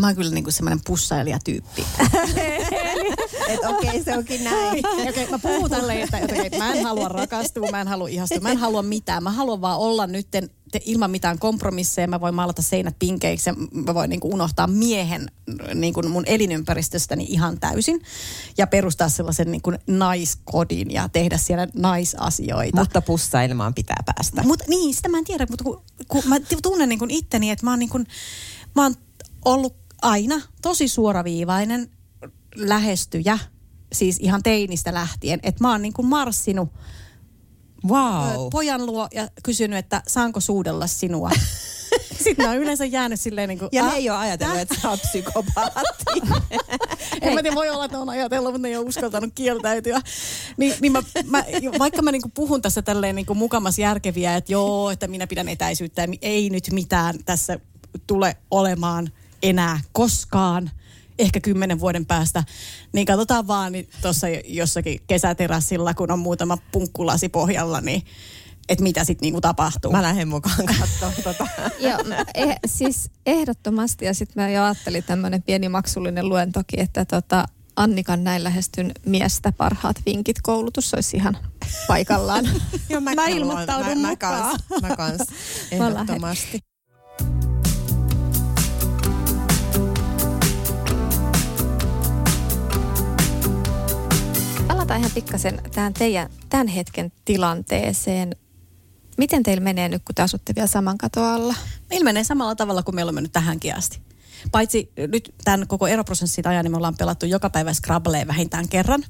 mä 0.00 0.06
oon 0.06 0.16
kyllä 0.16 0.30
niinku 0.30 0.50
semmoinen 0.50 0.80
pussailijatyyppi. 0.86 1.86
että 3.48 3.68
okei, 3.68 3.88
okay, 3.88 4.04
se 4.04 4.18
onkin 4.18 4.44
näin. 4.44 4.82
okay, 5.08 5.26
mä 5.30 5.38
puhun 5.38 5.70
tälleen, 5.70 6.00
että, 6.00 6.18
että 6.18 6.58
mä 6.58 6.72
en 6.72 6.84
halua 6.84 7.08
rakastua, 7.08 7.70
mä 7.70 7.80
en 7.80 7.88
halua 7.88 8.08
ihastua, 8.08 8.40
mä 8.40 8.50
en 8.50 8.56
halua 8.56 8.82
mitään. 8.82 9.22
Mä 9.22 9.30
haluan 9.30 9.60
vaan 9.60 9.78
olla 9.78 10.06
nytten 10.06 10.50
ilman 10.84 11.10
mitään 11.10 11.38
kompromisseja. 11.38 12.08
Mä 12.08 12.20
voin 12.20 12.34
maalata 12.34 12.62
seinät 12.62 12.96
pinkeiksi 12.98 13.50
ja 13.50 13.54
mä 13.72 13.94
voin 13.94 14.10
niinku 14.10 14.30
unohtaa 14.32 14.66
miehen 14.66 15.30
niinku 15.74 16.02
mun 16.02 16.24
elinympäristöstäni 16.26 17.26
ihan 17.28 17.60
täysin. 17.60 18.00
Ja 18.58 18.66
perustaa 18.66 19.08
sellaisen 19.08 19.50
niinku 19.50 19.72
naiskodin 19.86 20.90
ja 20.90 21.08
tehdä 21.08 21.38
siellä 21.38 21.68
naisasioita. 21.74 22.80
Mutta 22.80 23.02
pussailemaan 23.02 23.74
pitää 23.74 24.02
päästä. 24.06 24.42
Mut, 24.42 24.62
niin, 24.68 24.94
sitä 24.94 25.08
mä 25.08 25.18
en 25.18 25.24
tiedä, 25.24 25.46
mutta 25.50 25.64
kun, 25.64 25.82
kun 26.08 26.22
mä 26.26 26.36
tunnen 26.62 26.88
niinku 26.88 27.06
itteni, 27.08 27.50
että 27.50 27.66
mä 27.66 27.70
oon, 27.70 27.78
niinku, 27.78 27.98
mä 28.74 28.82
oon 28.82 28.94
ollut 29.44 29.76
aina 30.02 30.40
tosi 30.62 30.88
suoraviivainen 30.88 31.90
lähestyjä, 32.58 33.38
siis 33.92 34.16
ihan 34.20 34.42
teinistä 34.42 34.94
lähtien, 34.94 35.40
että 35.42 35.64
mä 35.64 35.70
oon 35.70 35.82
niin 35.82 35.92
kuin 35.92 36.06
marssinut 36.06 36.68
wow. 37.88 38.50
pojan 38.50 38.86
luo 38.86 39.08
ja 39.14 39.28
kysynyt, 39.42 39.78
että 39.78 40.02
saanko 40.06 40.40
suudella 40.40 40.86
sinua. 40.86 41.30
Sitten 42.24 42.46
mä 42.46 42.48
oon 42.48 42.58
yleensä 42.58 42.84
jäänyt 42.84 43.20
silleen 43.20 43.48
niin 43.48 43.58
kuin, 43.58 43.68
Ja 43.72 43.86
ne 43.86 43.92
ei 43.92 44.10
ole 44.10 44.18
ajatellut, 44.18 44.58
että 44.58 44.74
sä 44.82 44.90
oot 44.90 45.00
psykopaatti. 45.02 46.20
en 47.22 47.34
mä 47.34 47.42
tiedä, 47.42 47.54
voi 47.54 47.70
olla, 47.70 47.84
että 47.84 47.96
ne 47.96 48.02
on 48.02 48.08
ajatellut, 48.08 48.52
mutta 48.52 48.62
ne 48.62 48.68
ei 48.68 48.76
ole 48.76 48.86
uskaltanut 48.88 49.30
kieltäytyä. 49.34 50.00
Niin, 50.56 50.74
niin 50.80 50.92
mä, 50.92 51.02
mä, 51.24 51.44
vaikka 51.78 52.02
mä 52.02 52.12
niin 52.12 52.22
kuin 52.22 52.32
puhun 52.32 52.62
tässä 52.62 52.82
tälleen 52.82 53.16
niin 53.16 53.26
kuin 53.26 53.38
mukamas 53.38 53.78
järkeviä, 53.78 54.36
että 54.36 54.52
joo, 54.52 54.90
että 54.90 55.06
minä 55.06 55.26
pidän 55.26 55.48
etäisyyttä, 55.48 56.08
ei 56.22 56.50
nyt 56.50 56.64
mitään 56.72 57.14
tässä 57.24 57.58
tule 58.06 58.36
olemaan 58.50 59.12
enää 59.42 59.80
koskaan, 59.92 60.70
ehkä 61.18 61.40
kymmenen 61.40 61.80
vuoden 61.80 62.06
päästä, 62.06 62.44
niin 62.92 63.06
katsotaan 63.06 63.46
vaan 63.46 63.72
niin 63.72 63.88
tuossa 64.02 64.26
jossakin 64.44 65.00
kesäterassilla, 65.06 65.94
kun 65.94 66.10
on 66.10 66.18
muutama 66.18 66.58
punkkulasi 66.72 67.28
pohjalla, 67.28 67.80
niin 67.80 68.02
että 68.68 68.82
mitä 68.82 69.04
sitten 69.04 69.26
niinku 69.26 69.40
tapahtuu. 69.40 69.92
Mä 69.92 70.02
lähden 70.02 70.28
mukaan 70.28 70.66
katsomaan 70.66 71.22
tota. 71.24 71.46
Joo, 71.78 71.98
eh, 72.34 72.56
siis 72.66 73.10
ehdottomasti 73.26 74.04
ja 74.04 74.14
sitten 74.14 74.42
mä 74.42 74.50
jo 74.50 74.64
ajattelin 74.64 75.04
tämmöinen 75.04 75.42
pieni 75.42 75.68
maksullinen 75.68 76.28
luentoki, 76.28 76.80
että 76.80 77.04
tota, 77.04 77.48
Annikan 77.76 78.24
näin 78.24 78.44
lähestyn 78.44 78.92
miestä 79.06 79.52
parhaat 79.52 79.96
vinkit 80.06 80.36
koulutus 80.42 80.94
olisi 80.94 81.16
ihan 81.16 81.38
paikallaan. 81.86 82.44
Joo, 82.90 83.00
mä, 83.00 83.14
mä 83.14 83.26
ilmoittaudun 83.26 84.00
mä, 84.00 84.08
mukaan. 84.08 84.38
Mä 84.42 84.48
kans, 84.48 84.82
mä 84.88 84.96
kans 84.96 85.22
ehdottomasti. 85.70 86.58
Palataan 94.88 95.00
ihan 95.00 95.14
pikkasen 95.14 95.60
tähän 95.74 95.94
teidän 95.94 96.30
tämän 96.48 96.66
hetken 96.66 97.12
tilanteeseen. 97.24 98.36
Miten 99.18 99.42
teillä 99.42 99.62
menee 99.62 99.88
nyt, 99.88 100.02
kun 100.04 100.14
te 100.14 100.22
asutte 100.22 100.54
vielä 100.54 100.66
saman 100.66 100.98
katon 100.98 101.24
alla? 101.24 101.54
Meillä 101.90 102.04
menee 102.04 102.24
samalla 102.24 102.54
tavalla 102.54 102.82
kuin 102.82 102.94
meillä 102.94 103.10
on 103.10 103.14
mennyt 103.14 103.32
tähänkin 103.32 103.76
asti. 103.76 104.00
Paitsi 104.52 104.92
nyt 105.12 105.34
tämän 105.44 105.66
koko 105.66 105.86
eroprosessin 105.86 106.48
ajan, 106.48 106.64
niin 106.64 106.72
me 106.72 106.76
ollaan 106.76 106.96
pelattu 106.98 107.26
joka 107.26 107.50
päivä 107.50 107.72
Scrabbleen 107.72 108.28
vähintään 108.28 108.68
kerran. 108.68 109.04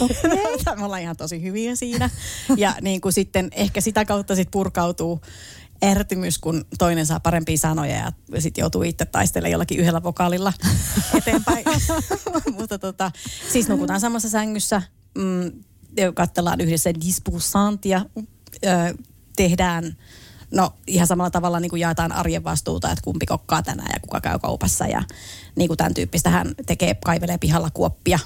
Okay. 0.00 0.76
me 0.76 0.84
ollaan 0.84 1.02
ihan 1.02 1.16
tosi 1.16 1.42
hyviä 1.42 1.76
siinä. 1.76 2.10
Ja 2.56 2.74
niin 2.80 3.00
kuin 3.00 3.12
sitten 3.12 3.48
ehkä 3.52 3.80
sitä 3.80 4.04
kautta 4.04 4.34
sit 4.34 4.50
purkautuu 4.50 5.20
ärtymys, 5.84 6.38
kun 6.38 6.64
toinen 6.78 7.06
saa 7.06 7.20
parempia 7.20 7.58
sanoja 7.58 7.96
ja 7.96 8.40
sitten 8.40 8.62
joutuu 8.62 8.82
itse 8.82 9.04
taistelemaan 9.04 9.52
jollakin 9.52 9.78
yhdellä 9.78 10.02
vokaalilla 10.02 10.52
eteenpäin. 11.18 11.64
Mutta 12.58 12.78
tota, 12.78 13.10
siis 13.52 13.68
nukutaan 13.68 14.00
samassa 14.00 14.28
sängyssä, 14.28 14.82
mm, 15.18 15.52
katsellaan 16.14 16.60
yhdessä 16.60 16.90
dispursantia, 16.94 18.04
tehdään 19.36 19.96
No 20.50 20.72
ihan 20.86 21.06
samalla 21.06 21.30
tavalla 21.30 21.60
niin 21.60 21.70
kuin 21.70 21.80
jaetaan 21.80 22.12
arjen 22.12 22.44
vastuuta, 22.44 22.90
että 22.90 23.02
kumpi 23.04 23.26
kokkaa 23.26 23.62
tänään 23.62 23.90
ja 23.94 24.00
kuka 24.00 24.20
käy 24.20 24.38
kaupassa 24.38 24.86
ja 24.86 25.02
niin 25.56 25.68
kuin 25.68 25.76
tämän 25.76 25.94
tyyppistä 25.94 26.30
hän 26.30 26.54
tekee, 26.66 26.94
kaivelee 27.04 27.38
pihalla 27.38 27.70
kuoppia, 27.70 28.18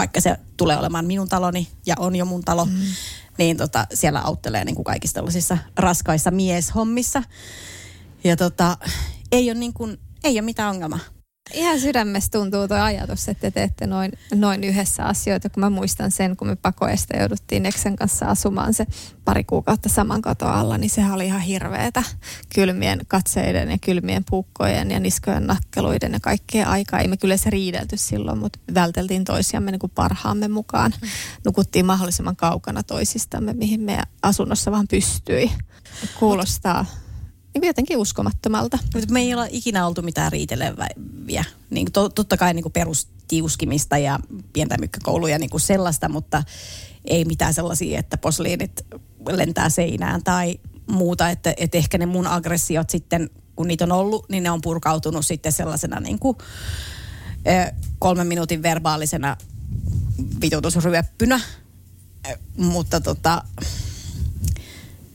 vaikka 0.00 0.20
se 0.20 0.36
tulee 0.56 0.78
olemaan 0.78 1.04
minun 1.04 1.28
taloni 1.28 1.68
ja 1.86 1.94
on 1.98 2.16
jo 2.16 2.24
mun 2.24 2.42
talo. 2.42 2.64
Mm 2.64 2.80
niin 3.40 3.56
tota, 3.56 3.86
siellä 3.94 4.20
auttelee 4.20 4.64
niin 4.64 4.74
kuin 4.74 4.84
kaikissa 4.84 5.14
tällaisissa 5.14 5.58
raskaissa 5.76 6.30
mieshommissa. 6.30 7.22
Ja 8.24 8.36
tota, 8.36 8.76
ei 9.32 9.50
ole, 9.50 9.58
niin 9.58 9.72
kuin, 9.72 9.98
ei 10.24 10.34
ole 10.34 10.42
mitään 10.42 10.70
ongelmaa. 10.70 10.98
Ihan 11.52 11.80
sydämestä 11.80 12.38
tuntuu 12.38 12.68
tuo 12.68 12.76
ajatus, 12.76 13.28
että 13.28 13.40
te 13.40 13.50
teette 13.50 13.86
noin, 13.86 14.12
noin 14.34 14.64
yhdessä 14.64 15.04
asioita, 15.04 15.50
kun 15.50 15.60
mä 15.60 15.70
muistan 15.70 16.10
sen, 16.10 16.36
kun 16.36 16.48
me 16.48 16.56
pakoesta 16.56 17.16
jouduttiin 17.16 17.62
Neksen 17.62 17.96
kanssa 17.96 18.26
asumaan 18.26 18.74
se 18.74 18.86
pari 19.24 19.44
kuukautta 19.44 19.88
saman 19.88 20.22
katon 20.22 20.52
alla, 20.52 20.78
niin 20.78 20.90
sehän 20.90 21.12
oli 21.12 21.26
ihan 21.26 21.40
hirveetä 21.40 22.02
kylmien 22.54 23.00
katseiden 23.08 23.70
ja 23.70 23.78
kylmien 23.78 24.24
puukkojen 24.30 24.90
ja 24.90 25.00
niskojen 25.00 25.46
nakkeluiden 25.46 26.12
ja 26.12 26.20
kaikkea 26.20 26.68
aikaa. 26.68 27.00
Ei 27.00 27.08
me 27.08 27.16
kyllä 27.16 27.36
se 27.36 27.50
riidelty 27.50 27.96
silloin, 27.96 28.38
mutta 28.38 28.58
välteltiin 28.74 29.24
toisiamme 29.24 29.70
niin 29.70 29.80
kuin 29.80 29.92
parhaamme 29.94 30.48
mukaan. 30.48 30.94
Nukuttiin 31.44 31.86
mahdollisimman 31.86 32.36
kaukana 32.36 32.82
toisistamme, 32.82 33.52
mihin 33.52 33.80
meidän 33.80 34.06
asunnossa 34.22 34.70
vaan 34.70 34.88
pystyi. 34.88 35.50
Kuulostaa 36.18 36.86
niin 37.54 37.66
jotenkin 37.66 37.96
uskomattomalta. 37.96 38.78
Me 39.10 39.20
ei 39.20 39.34
olla 39.34 39.46
ikinä 39.50 39.86
oltu 39.86 40.02
mitään 40.02 40.32
riiteleviä. 40.32 41.44
Niin, 41.70 41.92
to, 41.92 42.08
totta 42.08 42.36
kai 42.36 42.54
niin 42.54 42.72
perustiuskimista 42.72 43.98
ja 43.98 44.18
pientä 44.52 44.76
mykkäkouluja 44.80 45.38
niin 45.38 45.50
kuin 45.50 45.60
sellaista, 45.60 46.08
mutta 46.08 46.42
ei 47.04 47.24
mitään 47.24 47.54
sellaisia, 47.54 47.98
että 47.98 48.18
posliinit 48.18 48.86
lentää 49.28 49.68
seinään 49.68 50.24
tai 50.24 50.60
muuta. 50.86 51.30
Että, 51.30 51.54
että 51.56 51.78
ehkä 51.78 51.98
ne 51.98 52.06
mun 52.06 52.26
aggressiot 52.26 52.90
sitten, 52.90 53.30
kun 53.56 53.68
niitä 53.68 53.84
on 53.84 53.92
ollut, 53.92 54.28
niin 54.28 54.42
ne 54.42 54.50
on 54.50 54.60
purkautunut 54.60 55.26
sitten 55.26 55.52
sellaisena 55.52 56.00
niin 56.00 56.18
kuin, 56.18 56.36
kolmen 57.98 58.26
minuutin 58.26 58.62
verbaalisena 58.62 59.36
vitutusryöppynä. 60.40 61.40
Mutta 62.56 63.00
tota, 63.00 63.44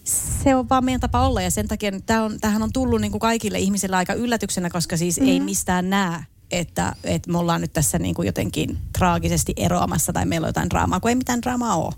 se 0.05 0.55
on 0.55 0.69
vaan 0.69 0.85
meidän 0.85 1.01
tapa 1.01 1.27
olla 1.27 1.41
ja 1.41 1.51
sen 1.51 1.67
takia 1.67 1.91
tämä 2.05 2.23
on, 2.23 2.39
tämähän 2.41 2.63
on 2.63 2.73
tullut 2.73 3.01
niin 3.01 3.11
kuin 3.11 3.19
kaikille 3.19 3.59
ihmisille 3.59 3.95
aika 3.95 4.13
yllätyksenä, 4.13 4.69
koska 4.69 4.97
siis 4.97 5.19
mm-hmm. 5.19 5.33
ei 5.33 5.39
mistään 5.39 5.89
näe, 5.89 6.25
että, 6.51 6.95
että 7.03 7.31
me 7.31 7.37
ollaan 7.37 7.61
nyt 7.61 7.73
tässä 7.73 7.99
niin 7.99 8.15
kuin 8.15 8.25
jotenkin 8.25 8.77
traagisesti 8.97 9.53
eroamassa 9.57 10.13
tai 10.13 10.25
meillä 10.25 10.45
on 10.45 10.49
jotain 10.49 10.69
draamaa, 10.69 10.99
kun 10.99 11.09
ei 11.09 11.15
mitään 11.15 11.41
draamaa 11.41 11.75
ole. 11.75 11.93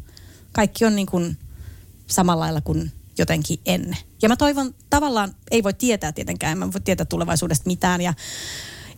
Kaikki 0.52 0.86
on 0.86 0.96
niin 0.96 1.08
kuin 1.08 1.38
samalla 2.08 2.44
lailla 2.44 2.62
kuin 2.62 2.92
jotenkin 3.18 3.60
ennen. 3.66 3.98
Ja 4.22 4.30
mä 4.30 4.36
toivon, 4.36 4.76
tavallaan 4.90 5.36
ei 5.52 5.64
voi 5.64 5.74
tietää 5.74 6.12
tietenkään, 6.12 6.58
mä 6.58 6.74
voi 6.74 6.82
tietää 6.82 7.06
tulevaisuudesta 7.06 7.68
mitään 7.68 8.02
ja 8.02 8.14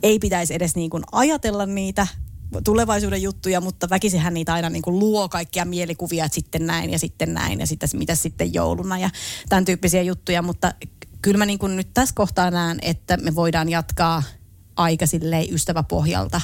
ei 0.04 0.20
pitäisi 0.20 0.54
edes 0.54 0.76
niin 0.76 0.90
kuin 0.90 1.04
ajatella 1.12 1.66
niitä 1.66 2.08
tulevaisuuden 2.64 3.22
juttuja, 3.22 3.62
mutta 3.62 3.90
väkisinhän 3.90 4.34
niitä 4.34 4.54
aina 4.54 4.70
niin 4.70 4.82
kuin 4.82 5.00
luo 5.00 5.30
kaikkia 5.30 5.66
mielikuvia, 5.66 6.26
että 6.26 6.36
sitten 6.36 6.66
näin 6.66 6.90
ja 6.90 7.00
sitten 7.00 7.34
näin 7.34 7.60
ja 7.60 7.68
sitten 7.68 7.90
mitä 7.94 8.16
sitten 8.16 8.54
jouluna 8.54 8.98
ja 8.98 9.10
tämän 9.50 9.66
tyyppisiä 9.66 10.02
juttuja, 10.02 10.42
mutta 10.42 10.74
kyllä 11.22 11.38
mä 11.38 11.46
niin 11.46 11.60
kuin 11.60 11.76
nyt 11.76 11.94
tässä 11.94 12.16
kohtaa 12.16 12.52
näen, 12.52 12.80
että 12.82 13.18
me 13.18 13.36
voidaan 13.36 13.70
jatkaa 13.70 14.24
aika 14.76 15.06
silleen 15.06 15.54
ystäväpohjalta 15.54 16.42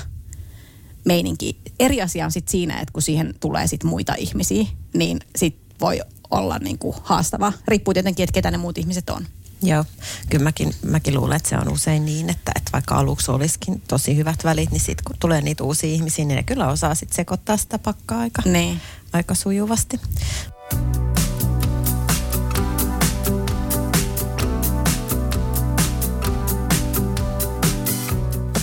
meininki. 1.06 1.62
Eri 1.80 2.02
asia 2.02 2.26
on 2.26 2.32
sitten 2.32 2.52
siinä, 2.52 2.80
että 2.80 2.94
kun 2.94 3.02
siihen 3.02 3.36
tulee 3.40 3.68
sitten 3.68 3.90
muita 3.90 4.16
ihmisiä, 4.18 4.66
niin 4.94 5.20
sitten 5.36 5.78
voi 5.82 6.02
olla 6.32 6.60
niin 6.60 6.78
kuin 6.78 6.96
haastavaa. 7.04 7.54
Riippuu 7.68 7.94
tietenkin, 7.94 8.24
että 8.24 8.34
ketä 8.34 8.52
ne 8.52 8.58
muut 8.58 8.78
ihmiset 8.78 9.10
on. 9.10 9.26
Joo, 9.64 9.86
kyllä 10.30 10.44
mäkin, 10.44 10.74
mäkin 10.86 11.16
luulen, 11.16 11.38
että 11.38 11.50
se 11.50 11.58
on 11.58 11.70
usein 11.70 12.06
niin, 12.06 12.30
että, 12.30 12.52
että 12.56 12.72
vaikka 12.74 12.96
aluksi 12.96 13.32
olisikin 13.32 13.82
tosi 13.88 14.16
hyvät 14.16 14.44
välit, 14.44 14.72
niin 14.72 14.80
sitten 14.80 15.04
kun 15.08 15.16
tulee 15.20 15.42
niitä 15.42 15.64
uusia 15.64 15.90
ihmisiä, 15.90 16.26
niin 16.26 16.36
ne 16.36 16.44
kyllä 16.44 16.68
osaa 16.68 16.96
sitten 16.96 17.16
sekoittaa 17.16 17.58
sitä 17.58 17.80
pakkaa 17.80 18.20
aika, 18.20 18.42
niin. 18.46 18.82
aika 19.14 19.36
sujuvasti. 19.36 20.00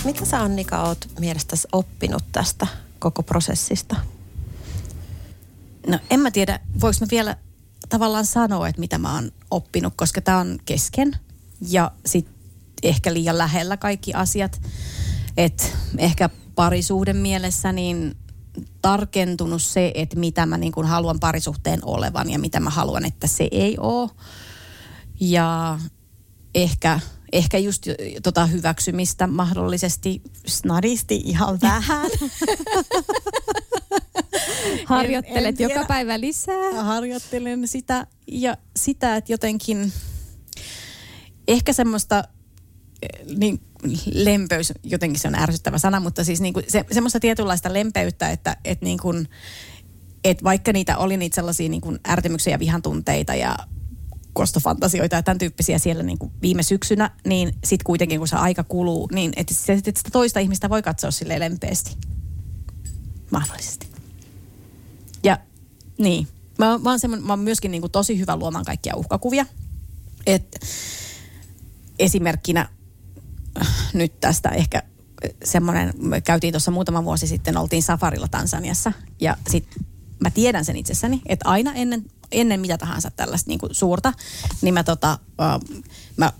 Mitä 0.05 0.25
sä 0.25 0.41
Annika 0.41 0.81
oot 0.81 1.07
mielestäsi 1.19 1.67
oppinut 1.71 2.23
tästä 2.31 2.67
koko 2.99 3.23
prosessista? 3.23 3.95
No 5.87 5.99
en 6.09 6.19
mä 6.19 6.31
tiedä, 6.31 6.59
voiko 6.81 6.97
mä 7.01 7.07
vielä 7.11 7.37
tavallaan 7.93 8.25
sanoa, 8.25 8.67
että 8.67 8.79
mitä 8.79 8.97
mä 8.97 9.15
oon 9.15 9.31
oppinut, 9.51 9.93
koska 9.95 10.21
tämä 10.21 10.37
on 10.37 10.59
kesken 10.65 11.11
ja 11.69 11.91
sitten 12.05 12.35
ehkä 12.83 13.13
liian 13.13 13.37
lähellä 13.37 13.77
kaikki 13.77 14.13
asiat. 14.13 14.61
Että 15.37 15.63
ehkä 15.97 16.29
parisuuden 16.55 17.17
mielessä 17.17 17.71
niin 17.71 18.15
tarkentunut 18.81 19.61
se, 19.61 19.91
että 19.95 20.19
mitä 20.19 20.45
mä 20.45 20.57
niin 20.57 20.85
haluan 20.85 21.19
parisuhteen 21.19 21.79
olevan 21.85 22.29
ja 22.29 22.39
mitä 22.39 22.59
mä 22.59 22.69
haluan, 22.69 23.05
että 23.05 23.27
se 23.27 23.47
ei 23.51 23.77
ole. 23.77 24.09
Ja 25.19 25.79
ehkä, 26.55 26.99
ehkä 27.31 27.57
just 27.57 27.83
tota 28.23 28.45
hyväksymistä 28.45 29.27
mahdollisesti 29.27 30.21
snadisti 30.47 31.21
ihan 31.25 31.61
vähän. 31.61 32.11
Harjoittelet 34.85 35.61
en, 35.61 35.69
en 35.69 35.75
joka 35.75 35.85
päivä 35.87 36.19
lisää. 36.19 36.83
Harjoittelen 36.83 37.67
sitä 37.67 38.07
ja 38.27 38.57
sitä, 38.75 39.15
että 39.15 39.33
jotenkin 39.33 39.93
ehkä 41.47 41.73
semmoista 41.73 42.23
eh, 43.01 43.25
niin 43.37 43.61
lempeys, 44.13 44.73
jotenkin 44.83 45.19
se 45.19 45.27
on 45.27 45.35
ärsyttävä 45.35 45.77
sana, 45.77 45.99
mutta 45.99 46.23
siis 46.23 46.41
niin 46.41 46.53
kuin 46.53 46.65
se, 46.67 46.85
semmoista 46.91 47.19
tietynlaista 47.19 47.73
lempeyttä, 47.73 48.29
että, 48.29 48.57
että, 48.65 48.85
niin 48.85 48.97
kuin, 48.97 49.29
että 50.23 50.43
vaikka 50.43 50.73
niitä 50.73 50.97
oli 50.97 51.17
niitä 51.17 51.35
sellaisia 51.35 51.69
niin 51.69 51.81
kuin 51.81 51.99
ärtymyksiä 52.07 52.53
ja 52.53 52.59
vihantunteita 52.59 53.35
ja 53.35 53.55
kostofantasioita 54.33 55.15
ja 55.15 55.23
tämän 55.23 55.37
tyyppisiä 55.37 55.77
siellä 55.77 56.03
niin 56.03 56.17
kuin 56.17 56.31
viime 56.41 56.63
syksynä, 56.63 57.11
niin 57.25 57.47
sitten 57.63 57.85
kuitenkin 57.85 58.19
kun 58.19 58.27
se 58.27 58.35
aika 58.35 58.63
kuluu, 58.63 59.09
niin 59.11 59.33
että 59.35 59.53
sitä 59.53 59.91
toista 60.11 60.39
ihmistä 60.39 60.69
voi 60.69 60.81
katsoa 60.81 61.11
sille 61.11 61.39
lempeästi. 61.39 61.97
Mahdollisesti. 63.31 63.92
Niin, 65.97 66.27
mä, 66.57 66.77
mä, 66.77 66.89
oon, 66.89 66.99
semmo, 66.99 67.17
mä 67.17 67.33
oon 67.33 67.39
myöskin 67.39 67.71
niin 67.71 67.81
kuin 67.81 67.91
tosi 67.91 68.19
hyvä 68.19 68.35
luomaan 68.35 68.65
kaikkia 68.65 68.95
uhkakuvia. 68.95 69.45
Et 70.25 70.59
esimerkkinä 71.99 72.69
äh, 73.61 73.67
nyt 73.93 74.19
tästä 74.19 74.49
ehkä 74.49 74.83
semmoinen, 75.43 75.93
me 75.97 76.21
käytiin 76.21 76.53
tuossa 76.53 76.71
muutama 76.71 77.03
vuosi 77.03 77.27
sitten, 77.27 77.57
oltiin 77.57 77.83
safarilla 77.83 78.27
Tansaniassa 78.27 78.91
ja 79.19 79.37
sitten 79.49 79.85
mä 80.19 80.29
tiedän 80.29 80.65
sen 80.65 80.75
itsessäni, 80.75 81.21
että 81.25 81.49
aina 81.49 81.73
ennen, 81.73 82.05
ennen 82.31 82.59
mitä 82.59 82.77
tahansa 82.77 83.11
tällaista 83.11 83.49
niin 83.49 83.59
kuin 83.59 83.75
suurta, 83.75 84.13
niin 84.61 84.73
mä, 84.73 84.83
tota, 84.83 85.19
uh, 85.29 85.83
mä 86.17 86.33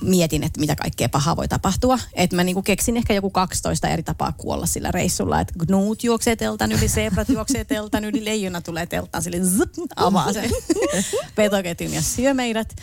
mietin, 0.00 0.42
että 0.42 0.60
mitä 0.60 0.76
kaikkea 0.76 1.08
pahaa 1.08 1.36
voi 1.36 1.48
tapahtua. 1.48 1.98
Että 2.14 2.36
mä 2.36 2.44
niinku 2.44 2.62
keksin 2.62 2.96
ehkä 2.96 3.14
joku 3.14 3.30
12 3.30 3.88
eri 3.88 4.02
tapaa 4.02 4.32
kuolla 4.32 4.66
sillä 4.66 4.90
reissulla. 4.90 5.40
Että 5.40 5.54
gnuut 5.58 6.04
juoksee 6.04 6.36
teltan 6.36 6.72
yli, 6.72 6.88
zebrat 6.88 7.28
juoksee 7.28 7.64
teltan 7.64 8.04
yli, 8.04 8.24
leijona 8.24 8.60
tulee 8.60 8.86
teltan 8.86 9.22
sille 9.22 9.38
zzz, 9.38 9.78
avaa 9.96 10.32
sen 10.32 10.50
petoketjun 11.34 11.94
ja 11.94 12.02
syö 12.02 12.34
meidät. 12.34 12.76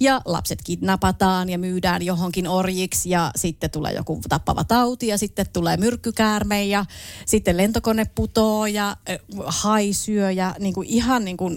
Ja 0.00 0.20
lapset 0.24 0.58
kidnapataan 0.64 1.48
ja 1.48 1.58
myydään 1.58 2.02
johonkin 2.02 2.48
orjiksi 2.48 3.10
ja 3.10 3.30
sitten 3.36 3.70
tulee 3.70 3.92
joku 3.92 4.20
tappava 4.28 4.64
tauti 4.64 5.06
ja 5.06 5.18
sitten 5.18 5.46
tulee 5.52 5.76
myrkkykäärme 5.76 6.64
ja 6.64 6.84
sitten 7.26 7.56
lentokone 7.56 8.04
putoo 8.14 8.66
ja 8.66 8.96
äh, 9.10 9.18
hai 9.46 9.92
syö 9.92 10.30
ja 10.30 10.54
niinku 10.58 10.82
ihan 10.86 11.24
niinku 11.24 11.50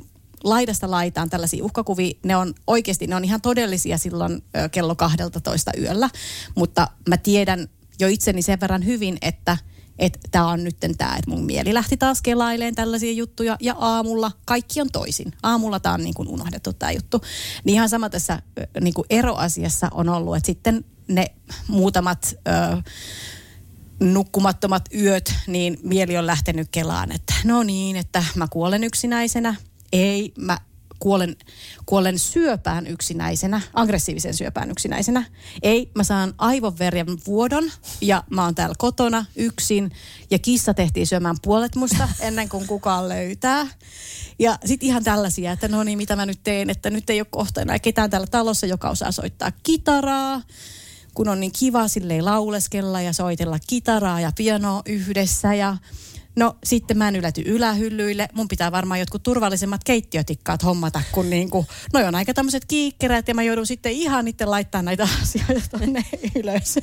laidasta 0.43 0.91
laitaan 0.91 1.29
tällaisia 1.29 1.63
uhkakuvia. 1.63 2.13
Ne 2.23 2.35
on 2.35 2.53
oikeasti, 2.67 3.07
ne 3.07 3.15
on 3.15 3.25
ihan 3.25 3.41
todellisia 3.41 3.97
silloin 3.97 4.43
kello 4.71 4.95
12 4.95 5.71
yöllä. 5.79 6.09
Mutta 6.55 6.87
mä 7.09 7.17
tiedän 7.17 7.67
jo 7.99 8.07
itseni 8.07 8.41
sen 8.41 8.59
verran 8.59 8.85
hyvin, 8.85 9.17
että 9.21 9.57
että 9.99 10.19
tämä 10.31 10.47
on 10.47 10.63
nyt 10.63 10.77
tämä, 10.97 11.15
että 11.15 11.29
mun 11.29 11.45
mieli 11.45 11.73
lähti 11.73 11.97
taas 11.97 12.21
kelaileen 12.21 12.75
tällaisia 12.75 13.11
juttuja 13.11 13.57
ja 13.59 13.75
aamulla 13.79 14.31
kaikki 14.45 14.81
on 14.81 14.89
toisin. 14.91 15.33
Aamulla 15.43 15.79
tämä 15.79 15.95
on 15.95 16.03
niin 16.03 16.13
kuin 16.13 16.27
unohdettu 16.27 16.73
tämä 16.73 16.91
juttu. 16.91 17.21
Niin 17.63 17.73
ihan 17.73 17.89
sama 17.89 18.09
tässä 18.09 18.41
niin 18.81 18.93
kuin 18.93 19.05
eroasiassa 19.09 19.87
on 19.91 20.09
ollut, 20.09 20.35
että 20.35 20.45
sitten 20.45 20.85
ne 21.07 21.25
muutamat 21.67 22.35
ö, 22.47 22.81
nukkumattomat 23.99 24.85
yöt, 24.95 25.33
niin 25.47 25.77
mieli 25.83 26.17
on 26.17 26.27
lähtenyt 26.27 26.67
kelaan, 26.71 27.11
että 27.11 27.33
no 27.43 27.63
niin, 27.63 27.95
että 27.95 28.23
mä 28.35 28.47
kuolen 28.47 28.83
yksinäisenä– 28.83 29.55
ei, 29.93 30.33
mä 30.37 30.57
kuolen, 30.99 31.35
kuolen 31.85 32.19
syöpään 32.19 32.87
yksinäisenä, 32.87 33.61
aggressiivisen 33.73 34.33
syöpään 34.33 34.71
yksinäisenä. 34.71 35.25
Ei, 35.61 35.91
mä 35.95 36.03
saan 36.03 36.33
aivonverjan 36.37 37.17
vuodon 37.27 37.71
ja 38.01 38.23
mä 38.29 38.43
oon 38.43 38.55
täällä 38.55 38.75
kotona 38.77 39.25
yksin 39.35 39.91
ja 40.31 40.39
kissa 40.39 40.73
tehtiin 40.73 41.07
syömään 41.07 41.35
puolet 41.41 41.75
musta 41.75 42.09
ennen 42.19 42.49
kuin 42.49 42.67
kukaan 42.67 43.09
löytää. 43.09 43.67
Ja 44.39 44.57
sitten 44.65 44.87
ihan 44.87 45.03
tällaisia, 45.03 45.51
että 45.51 45.67
no 45.67 45.83
niin, 45.83 45.97
mitä 45.97 46.15
mä 46.15 46.25
nyt 46.25 46.39
teen, 46.43 46.69
että 46.69 46.89
nyt 46.89 47.09
ei 47.09 47.19
ole 47.19 47.27
kohta 47.29 47.61
enää 47.61 47.79
ketään 47.79 48.09
täällä 48.09 48.27
talossa, 48.27 48.65
joka 48.65 48.89
osaa 48.89 49.11
soittaa 49.11 49.51
kitaraa 49.63 50.41
kun 51.13 51.29
on 51.29 51.39
niin 51.39 51.51
kiva 51.59 51.87
silleen 51.87 52.25
lauleskella 52.25 53.01
ja 53.01 53.13
soitella 53.13 53.57
kitaraa 53.67 54.19
ja 54.19 54.31
pianoa 54.37 54.81
yhdessä 54.85 55.53
ja 55.53 55.77
No 56.35 56.55
sitten 56.63 56.97
mä 56.97 57.07
en 57.07 57.15
ylety 57.15 57.41
ylähyllyille. 57.45 58.27
Mun 58.33 58.47
pitää 58.47 58.71
varmaan 58.71 58.99
jotkut 58.99 59.23
turvallisemmat 59.23 59.83
keittiötikkaat 59.83 60.63
hommata, 60.63 61.01
kun 61.11 61.29
niin 61.29 61.49
kuin, 61.49 61.67
no 61.93 61.99
on 62.07 62.15
aika 62.15 62.33
tämmöiset 62.33 62.65
kiikkerät 62.65 63.27
ja 63.27 63.35
mä 63.35 63.43
joudun 63.43 63.67
sitten 63.67 63.91
ihan 63.91 64.27
itse 64.27 64.45
laittaa 64.45 64.81
näitä 64.81 65.07
asioita 65.21 65.79
tonne 65.79 66.05
ylös. 66.35 66.79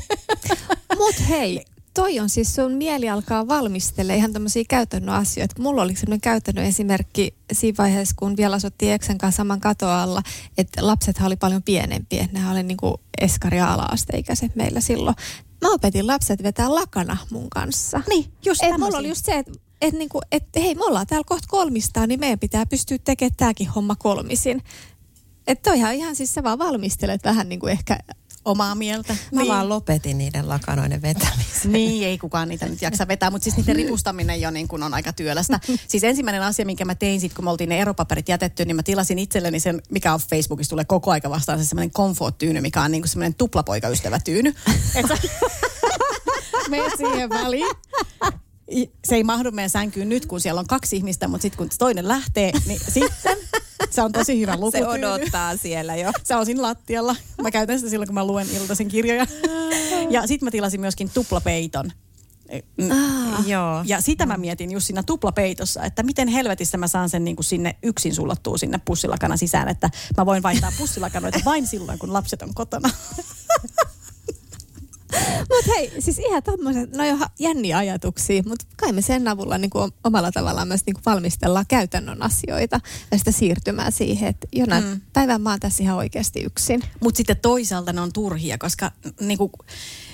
Mut 0.98 1.28
hei, 1.28 1.64
toi 1.94 2.20
on 2.20 2.28
siis 2.28 2.54
sun 2.54 2.72
mieli 2.72 3.08
alkaa 3.08 3.48
valmistella 3.48 4.14
ihan 4.14 4.32
tämmöisiä 4.32 4.64
käytännön 4.68 5.14
asioita. 5.14 5.62
Mulla 5.62 5.82
oli 5.82 5.96
semmoinen 5.96 6.20
käytännön 6.20 6.64
esimerkki 6.64 7.34
siinä 7.52 7.76
vaiheessa, 7.78 8.14
kun 8.18 8.36
vielä 8.36 8.56
asuttiin 8.56 8.92
Eksen 8.92 9.18
kanssa 9.18 9.36
saman 9.36 9.60
katoa 9.60 10.02
alla, 10.02 10.22
että 10.58 10.86
lapset 10.86 11.16
oli 11.24 11.36
paljon 11.36 11.62
pienempiä. 11.62 12.28
Nehän 12.32 12.52
oli 12.52 12.62
niinku 12.62 13.00
eskari- 13.20 13.56
ja 13.56 13.72
ala-asteikäiset 13.72 14.56
meillä 14.56 14.80
silloin 14.80 15.16
mä 15.60 15.74
opetin 15.74 16.06
lapset 16.06 16.42
vetää 16.42 16.74
lakana 16.74 17.16
mun 17.30 17.50
kanssa. 17.50 18.02
Niin, 18.08 18.32
just 18.46 18.62
et 18.62 18.78
mulla 18.78 18.98
oli 18.98 19.08
just 19.08 19.24
se, 19.24 19.38
että 19.38 19.52
et 19.80 19.94
niinku, 19.94 20.20
et, 20.32 20.44
hei, 20.56 20.74
me 20.74 20.84
ollaan 20.84 21.06
täällä 21.06 21.24
kohta 21.26 21.48
kolmistaan, 21.48 22.08
niin 22.08 22.20
meidän 22.20 22.38
pitää 22.38 22.66
pystyä 22.66 22.98
tekemään 23.04 23.36
tämäkin 23.36 23.68
homma 23.68 23.96
kolmisin. 23.96 24.62
Että 25.46 25.70
toihan 25.70 25.94
ihan 25.94 26.16
siis 26.16 26.34
sä 26.34 26.42
vaan 26.42 26.58
valmistelet 26.58 27.24
vähän 27.24 27.48
niin 27.48 27.60
kuin 27.60 27.72
ehkä 27.72 27.98
omaa 28.44 28.74
mieltä. 28.74 29.16
Mä 29.32 29.40
niin. 29.40 29.52
vaan 29.52 29.68
lopetin 29.68 30.18
niiden 30.18 30.48
lakanoiden 30.48 31.02
vetämisen. 31.02 31.72
Niin, 31.72 32.06
ei 32.06 32.18
kukaan 32.18 32.48
niitä 32.48 32.66
nyt 32.66 32.82
jaksa 32.82 33.08
vetää, 33.08 33.30
mutta 33.30 33.44
siis 33.44 33.56
niiden 33.56 33.76
ripustaminen 33.76 34.40
jo 34.40 34.50
niin 34.50 34.68
kuin 34.68 34.82
on 34.82 34.94
aika 34.94 35.12
työlästä. 35.12 35.60
Siis 35.88 36.04
ensimmäinen 36.04 36.42
asia, 36.42 36.66
minkä 36.66 36.84
mä 36.84 36.94
tein 36.94 37.20
sit, 37.20 37.34
kun 37.34 37.44
me 37.44 37.50
oltiin 37.50 37.68
ne 37.68 37.80
eropaperit 37.80 38.28
jätetty, 38.28 38.64
niin 38.64 38.76
mä 38.76 38.82
tilasin 38.82 39.18
itselleni 39.18 39.60
sen, 39.60 39.82
mikä 39.90 40.14
on 40.14 40.20
Facebookissa 40.30 40.70
tulee 40.70 40.84
koko 40.84 41.10
aika 41.10 41.30
vastaan, 41.30 41.58
se 41.58 41.64
semmoinen 41.64 41.90
comfort-tyyny, 41.90 42.60
mikä 42.60 42.82
on 42.82 42.90
niin 42.90 43.02
kuin 43.02 43.08
semmoinen 43.08 43.34
tuplapoikaystävä-tyyny. 43.34 44.54
Että 44.94 45.18
siihen 46.98 47.30
väliin 47.30 47.66
se 49.04 49.14
ei 49.14 49.24
mahdu 49.24 49.50
meidän 49.50 49.70
sänkyyn 49.70 50.08
nyt, 50.08 50.26
kun 50.26 50.40
siellä 50.40 50.58
on 50.58 50.66
kaksi 50.66 50.96
ihmistä, 50.96 51.28
mutta 51.28 51.42
sitten 51.42 51.58
kun 51.58 51.68
toinen 51.78 52.08
lähtee, 52.08 52.52
niin 52.66 52.80
sitten 52.88 53.36
se 53.90 54.02
on 54.02 54.12
tosi 54.12 54.40
hyvä 54.40 54.56
luku. 54.56 54.70
Se 54.70 54.86
odottaa 54.86 55.56
siellä 55.56 55.96
jo. 55.96 56.12
Se 56.24 56.36
on 56.36 56.46
siinä 56.46 56.62
lattialla. 56.62 57.16
Mä 57.42 57.50
käytän 57.50 57.78
sitä 57.78 57.90
silloin, 57.90 58.08
kun 58.08 58.14
mä 58.14 58.26
luen 58.26 58.50
iltaisin 58.50 58.88
kirjoja. 58.88 59.26
Ja 60.10 60.26
sitten 60.26 60.46
mä 60.46 60.50
tilasin 60.50 60.80
myöskin 60.80 61.10
tuplapeiton 61.14 61.92
Ah, 62.90 63.48
joo. 63.48 63.82
Ja 63.86 64.00
sitä 64.00 64.26
mä 64.26 64.36
mietin 64.36 64.72
just 64.72 64.86
siinä 64.86 65.02
tuplapeitossa, 65.02 65.84
että 65.84 66.02
miten 66.02 66.28
helvetissä 66.28 66.78
mä 66.78 66.88
saan 66.88 67.08
sen 67.08 67.24
niin 67.24 67.36
kuin 67.36 67.44
sinne 67.44 67.76
yksin 67.82 68.14
sullattua 68.14 68.58
sinne 68.58 68.80
pussilakana 68.84 69.36
sisään, 69.36 69.68
että 69.68 69.90
mä 70.16 70.26
voin 70.26 70.42
vaihtaa 70.42 70.72
pussilakanoita 70.78 71.38
vain 71.44 71.66
silloin, 71.66 71.98
kun 71.98 72.12
lapset 72.12 72.42
on 72.42 72.54
kotona. 72.54 72.90
mutta 75.38 75.72
hei, 75.76 75.92
siis 75.98 76.18
ihan 76.18 76.42
tommoset, 76.42 76.96
no 76.96 77.04
jo 77.04 77.16
jänniä 77.38 77.78
ajatuksia, 77.78 78.42
mutta 78.46 78.66
kai 78.76 78.92
me 78.92 79.02
sen 79.02 79.28
avulla 79.28 79.58
niin 79.58 79.70
kuin 79.70 79.92
omalla 80.04 80.32
tavallaan 80.32 80.68
myös 80.68 80.86
niin 80.86 80.94
kuin 80.94 81.04
valmistellaan 81.06 81.64
käytännön 81.68 82.22
asioita 82.22 82.80
ja 83.10 83.18
sitä 83.18 83.32
siirtymää 83.32 83.90
siihen, 83.90 84.28
että 84.28 84.46
jonain 84.52 84.84
mm. 84.84 85.00
päivän 85.12 85.42
mä 85.42 85.50
oon 85.50 85.60
tässä 85.60 85.82
ihan 85.82 85.96
oikeasti 85.96 86.40
yksin. 86.42 86.82
Mutta 87.00 87.16
sitten 87.16 87.36
toisaalta 87.36 87.92
ne 87.92 88.00
on 88.00 88.12
turhia, 88.12 88.58
koska 88.58 88.90
niin 89.20 89.38
kuin, 89.38 89.52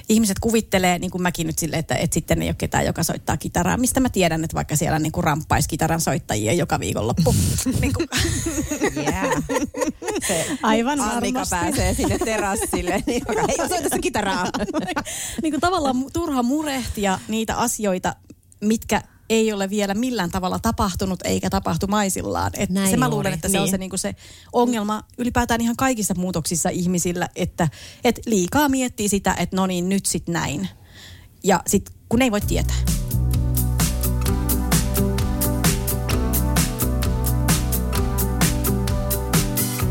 ihmiset 0.08 0.38
kuvittelee, 0.38 0.98
niin 0.98 1.10
kuin 1.10 1.22
mäkin 1.22 1.46
nyt 1.46 1.58
silleen, 1.58 1.80
että, 1.80 1.94
että 1.94 2.14
sitten 2.14 2.42
ei 2.42 2.48
ole 2.48 2.54
ketään, 2.58 2.86
joka 2.86 3.02
soittaa 3.02 3.36
kitaraa, 3.36 3.76
mistä 3.76 4.00
mä 4.00 4.08
tiedän, 4.08 4.44
että 4.44 4.54
vaikka 4.54 4.76
siellä 4.76 4.98
niin 4.98 5.12
kuin 5.12 5.24
ramppaisi 5.24 5.68
kitaran 5.68 6.00
soittajia 6.00 6.52
joka 6.52 6.80
viikonloppu. 6.80 7.34
niin 7.80 7.92
kuin. 7.92 8.08
yeah. 8.96 9.42
Se 10.28 10.46
Aivan 10.62 11.00
Annika 11.00 11.38
varmasti. 11.40 11.56
pääsee 11.56 11.94
sinne 11.94 12.18
terassille, 12.18 13.02
niin 13.06 13.22
joka 13.28 13.40
ei 13.48 13.68
soita 13.68 13.98
kitaraa. 13.98 14.46
niin 15.42 15.52
kuin 15.52 15.60
tavallaan 15.60 15.96
turha 16.12 16.42
murehtia 16.42 17.18
niitä 17.28 17.56
asioita, 17.56 18.16
mitkä 18.60 19.02
ei 19.30 19.52
ole 19.52 19.70
vielä 19.70 19.94
millään 19.94 20.30
tavalla 20.30 20.58
tapahtunut 20.58 21.20
eikä 21.24 21.50
tapahtumaisillaan. 21.50 22.52
Et 22.56 22.70
Näin 22.70 22.90
se 22.90 22.96
mä 22.96 23.08
luulen, 23.08 23.32
että 23.32 23.48
se 23.48 23.52
niin. 23.52 23.62
on 23.62 23.68
se, 23.68 23.78
niin 23.78 23.98
se 23.98 24.14
ongelma 24.52 25.02
ylipäätään 25.18 25.60
ihan 25.60 25.76
kaikissa 25.76 26.14
muutoksissa 26.14 26.68
ihmisillä, 26.68 27.28
että 27.36 27.68
et 28.04 28.20
liikaa 28.26 28.68
miettii 28.68 29.08
sitä, 29.08 29.34
että 29.38 29.56
no 29.56 29.66
niin, 29.66 29.88
nyt 29.88 30.06
sit 30.06 30.28
näin. 30.28 30.68
Ja 31.44 31.62
sit 31.66 31.90
kun 32.08 32.22
ei 32.22 32.30
voi 32.30 32.40
tietää. 32.40 32.76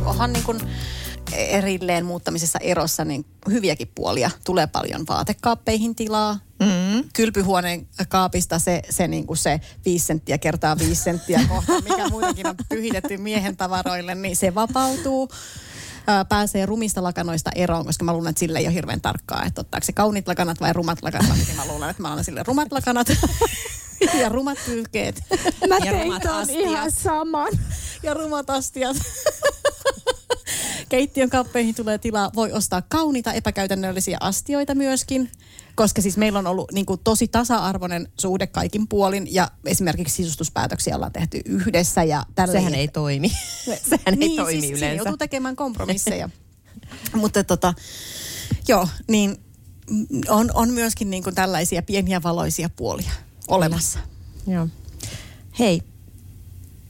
Onhan 0.05 0.33
niin 0.33 0.43
kuin 0.43 0.59
erilleen 1.35 2.05
muuttamisessa 2.05 2.59
erossa 2.59 3.05
niin 3.05 3.25
hyviäkin 3.49 3.91
puolia. 3.95 4.31
Tulee 4.45 4.67
paljon 4.67 5.05
vaatekaappeihin 5.09 5.95
tilaa. 5.95 6.39
Mm. 6.65 7.03
Kylpyhuoneen 7.13 7.87
kaapista 8.09 8.59
se, 8.59 8.81
se, 8.89 9.07
niin 9.07 9.27
kuin 9.27 9.37
se 9.37 9.61
viisi 9.85 10.05
senttiä 10.05 10.37
kertaa 10.37 10.77
viisi 10.79 11.03
senttiä 11.03 11.39
kohta, 11.49 11.81
mikä 11.81 12.09
muutenkin 12.09 12.47
on 12.47 12.55
pyhitetty 12.69 13.17
miehen 13.17 13.57
tavaroille, 13.57 14.15
niin 14.15 14.35
se 14.35 14.55
vapautuu. 14.55 15.29
Ää, 16.07 16.25
pääsee 16.25 16.65
rumista 16.65 17.03
lakanoista 17.03 17.51
eroon, 17.55 17.85
koska 17.85 18.05
mä 18.05 18.13
luulen, 18.13 18.29
että 18.29 18.39
sille 18.39 18.59
ei 18.59 18.67
ole 18.67 18.73
hirveän 18.73 19.01
tarkkaa, 19.01 19.43
että 19.45 19.61
ottaako 19.61 19.85
se 19.85 19.91
kaunit 19.93 20.27
lakanat 20.27 20.61
vai 20.61 20.73
rumat 20.73 21.03
lakanat. 21.03 21.37
Niin 21.37 21.55
mä 21.55 21.65
luulen, 21.71 21.89
että 21.89 22.01
mä 22.01 22.13
olen 22.13 22.23
sille 22.23 22.43
rumat 22.47 22.71
lakanat 22.71 23.07
ja 24.21 24.29
rumat 24.29 24.57
pyyhkeet. 24.65 25.23
Mä 25.69 25.75
Ja 25.77 25.91
tein 25.91 26.03
rumat 26.03 26.21
ton 26.21 26.49
ihan 26.49 26.91
saman. 26.91 27.51
ja 28.03 28.13
rumat 28.13 28.49
astiat. 28.49 28.97
Keittiön 30.89 31.29
kappeihin 31.29 31.75
tulee 31.75 31.97
tilaa. 31.97 32.31
Voi 32.35 32.51
ostaa 32.51 32.81
kauniita 32.81 33.33
epäkäytännöllisiä 33.33 34.17
astioita 34.19 34.75
myöskin, 34.75 35.31
koska 35.75 36.01
siis 36.01 36.17
meillä 36.17 36.39
on 36.39 36.47
ollut 36.47 36.71
niin 36.71 36.85
kuin, 36.85 36.99
tosi 37.03 37.27
tasa-arvoinen 37.27 38.07
suhde 38.19 38.47
kaikin 38.47 38.87
puolin 38.87 39.33
ja 39.33 39.51
esimerkiksi 39.65 40.15
sisustuspäätöksiä 40.15 40.95
ollaan 40.95 41.11
tehty 41.11 41.41
yhdessä 41.45 42.03
ja 42.03 42.25
tälleen. 42.35 42.59
Sehän 42.59 42.75
ei 42.75 42.87
toimi. 42.87 43.31
Sehän 43.89 44.21
ei 44.21 44.35
toimi 44.35 44.61
siis, 44.61 44.77
yleensä. 44.77 44.95
joutuu 44.95 45.17
tekemään 45.17 45.55
kompromisseja. 45.55 46.29
Mutta 47.13 47.43
tota, 47.43 47.73
joo, 48.67 48.87
niin 49.07 49.37
on, 50.29 50.51
on 50.53 50.69
myöskin 50.69 51.09
niin 51.09 51.23
kuin 51.23 51.35
tällaisia 51.35 51.81
pieniä 51.81 52.23
valoisia 52.23 52.69
puolia 52.69 53.11
olemassa. 53.47 53.99
Joo. 54.47 54.67
Hei, 55.59 55.81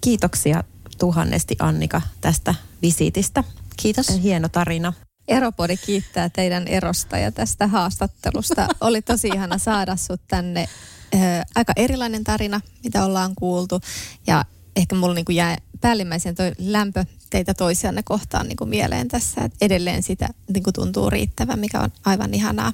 kiitoksia 0.01 0.63
tuhannesti 0.97 1.55
Annika 1.59 2.01
tästä 2.21 2.55
visiitistä. 2.81 3.43
Kiitos. 3.77 4.21
Hieno 4.23 4.49
tarina. 4.49 4.93
Eropodi 5.27 5.77
kiittää 5.77 6.29
teidän 6.29 6.67
erosta 6.67 7.17
ja 7.17 7.31
tästä 7.31 7.67
haastattelusta. 7.67 8.67
Oli 8.81 9.01
tosi 9.01 9.27
ihana 9.27 9.57
saada 9.57 9.95
sut 9.95 10.21
tänne. 10.27 10.69
Ö, 11.13 11.17
aika 11.55 11.73
erilainen 11.75 12.23
tarina, 12.23 12.61
mitä 12.83 13.05
ollaan 13.05 13.35
kuultu. 13.35 13.81
Ja 14.27 14.45
ehkä 14.75 14.95
mulla 14.95 15.13
niinku 15.13 15.31
jää 15.31 15.57
päällimmäisen 15.81 16.35
toi 16.35 16.51
lämpö 16.57 17.05
teitä 17.29 17.53
toisianne 17.53 18.03
kohtaan 18.03 18.47
niinku 18.47 18.65
mieleen 18.65 19.07
tässä. 19.07 19.41
Et 19.41 19.53
edelleen 19.61 20.03
sitä 20.03 20.29
niinku 20.53 20.71
tuntuu 20.71 21.09
riittävän, 21.09 21.59
mikä 21.59 21.79
on 21.79 21.89
aivan 22.05 22.33
ihanaa. 22.33 22.73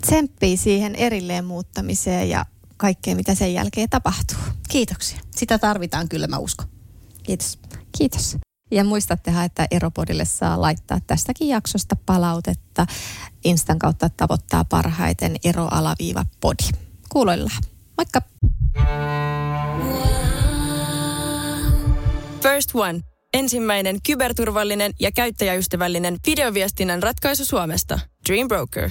Tsemppii 0.00 0.56
siihen 0.56 0.94
erilleen 0.94 1.44
muuttamiseen 1.44 2.28
ja 2.28 2.46
kaikkeen, 2.76 3.16
mitä 3.16 3.34
sen 3.34 3.54
jälkeen 3.54 3.88
tapahtuu. 3.88 4.38
Kiitoksia. 4.68 5.18
Sitä 5.36 5.58
tarvitaan 5.58 6.08
kyllä, 6.08 6.26
mä 6.26 6.38
uskon. 6.38 6.68
Kiitos. 7.22 7.58
Kiitos. 7.98 8.36
Ja 8.70 8.84
muistattehan, 8.84 9.44
että 9.44 9.66
Eropodille 9.70 10.24
saa 10.24 10.60
laittaa 10.60 10.98
tästäkin 11.06 11.48
jaksosta 11.48 11.96
palautetta. 12.06 12.86
Instan 13.44 13.78
kautta 13.78 14.08
tavoittaa 14.16 14.64
parhaiten 14.64 15.36
eroalaviiva 15.44 16.24
podi. 16.40 16.78
Kuuloillaan. 17.08 17.62
Moikka! 17.96 18.22
First 22.42 22.74
One. 22.74 23.00
Ensimmäinen 23.34 23.98
kyberturvallinen 24.06 24.92
ja 25.00 25.12
käyttäjäystävällinen 25.12 26.16
videoviestinnän 26.26 27.02
ratkaisu 27.02 27.44
Suomesta. 27.44 28.00
Dream 28.28 28.48
Broker. 28.48 28.90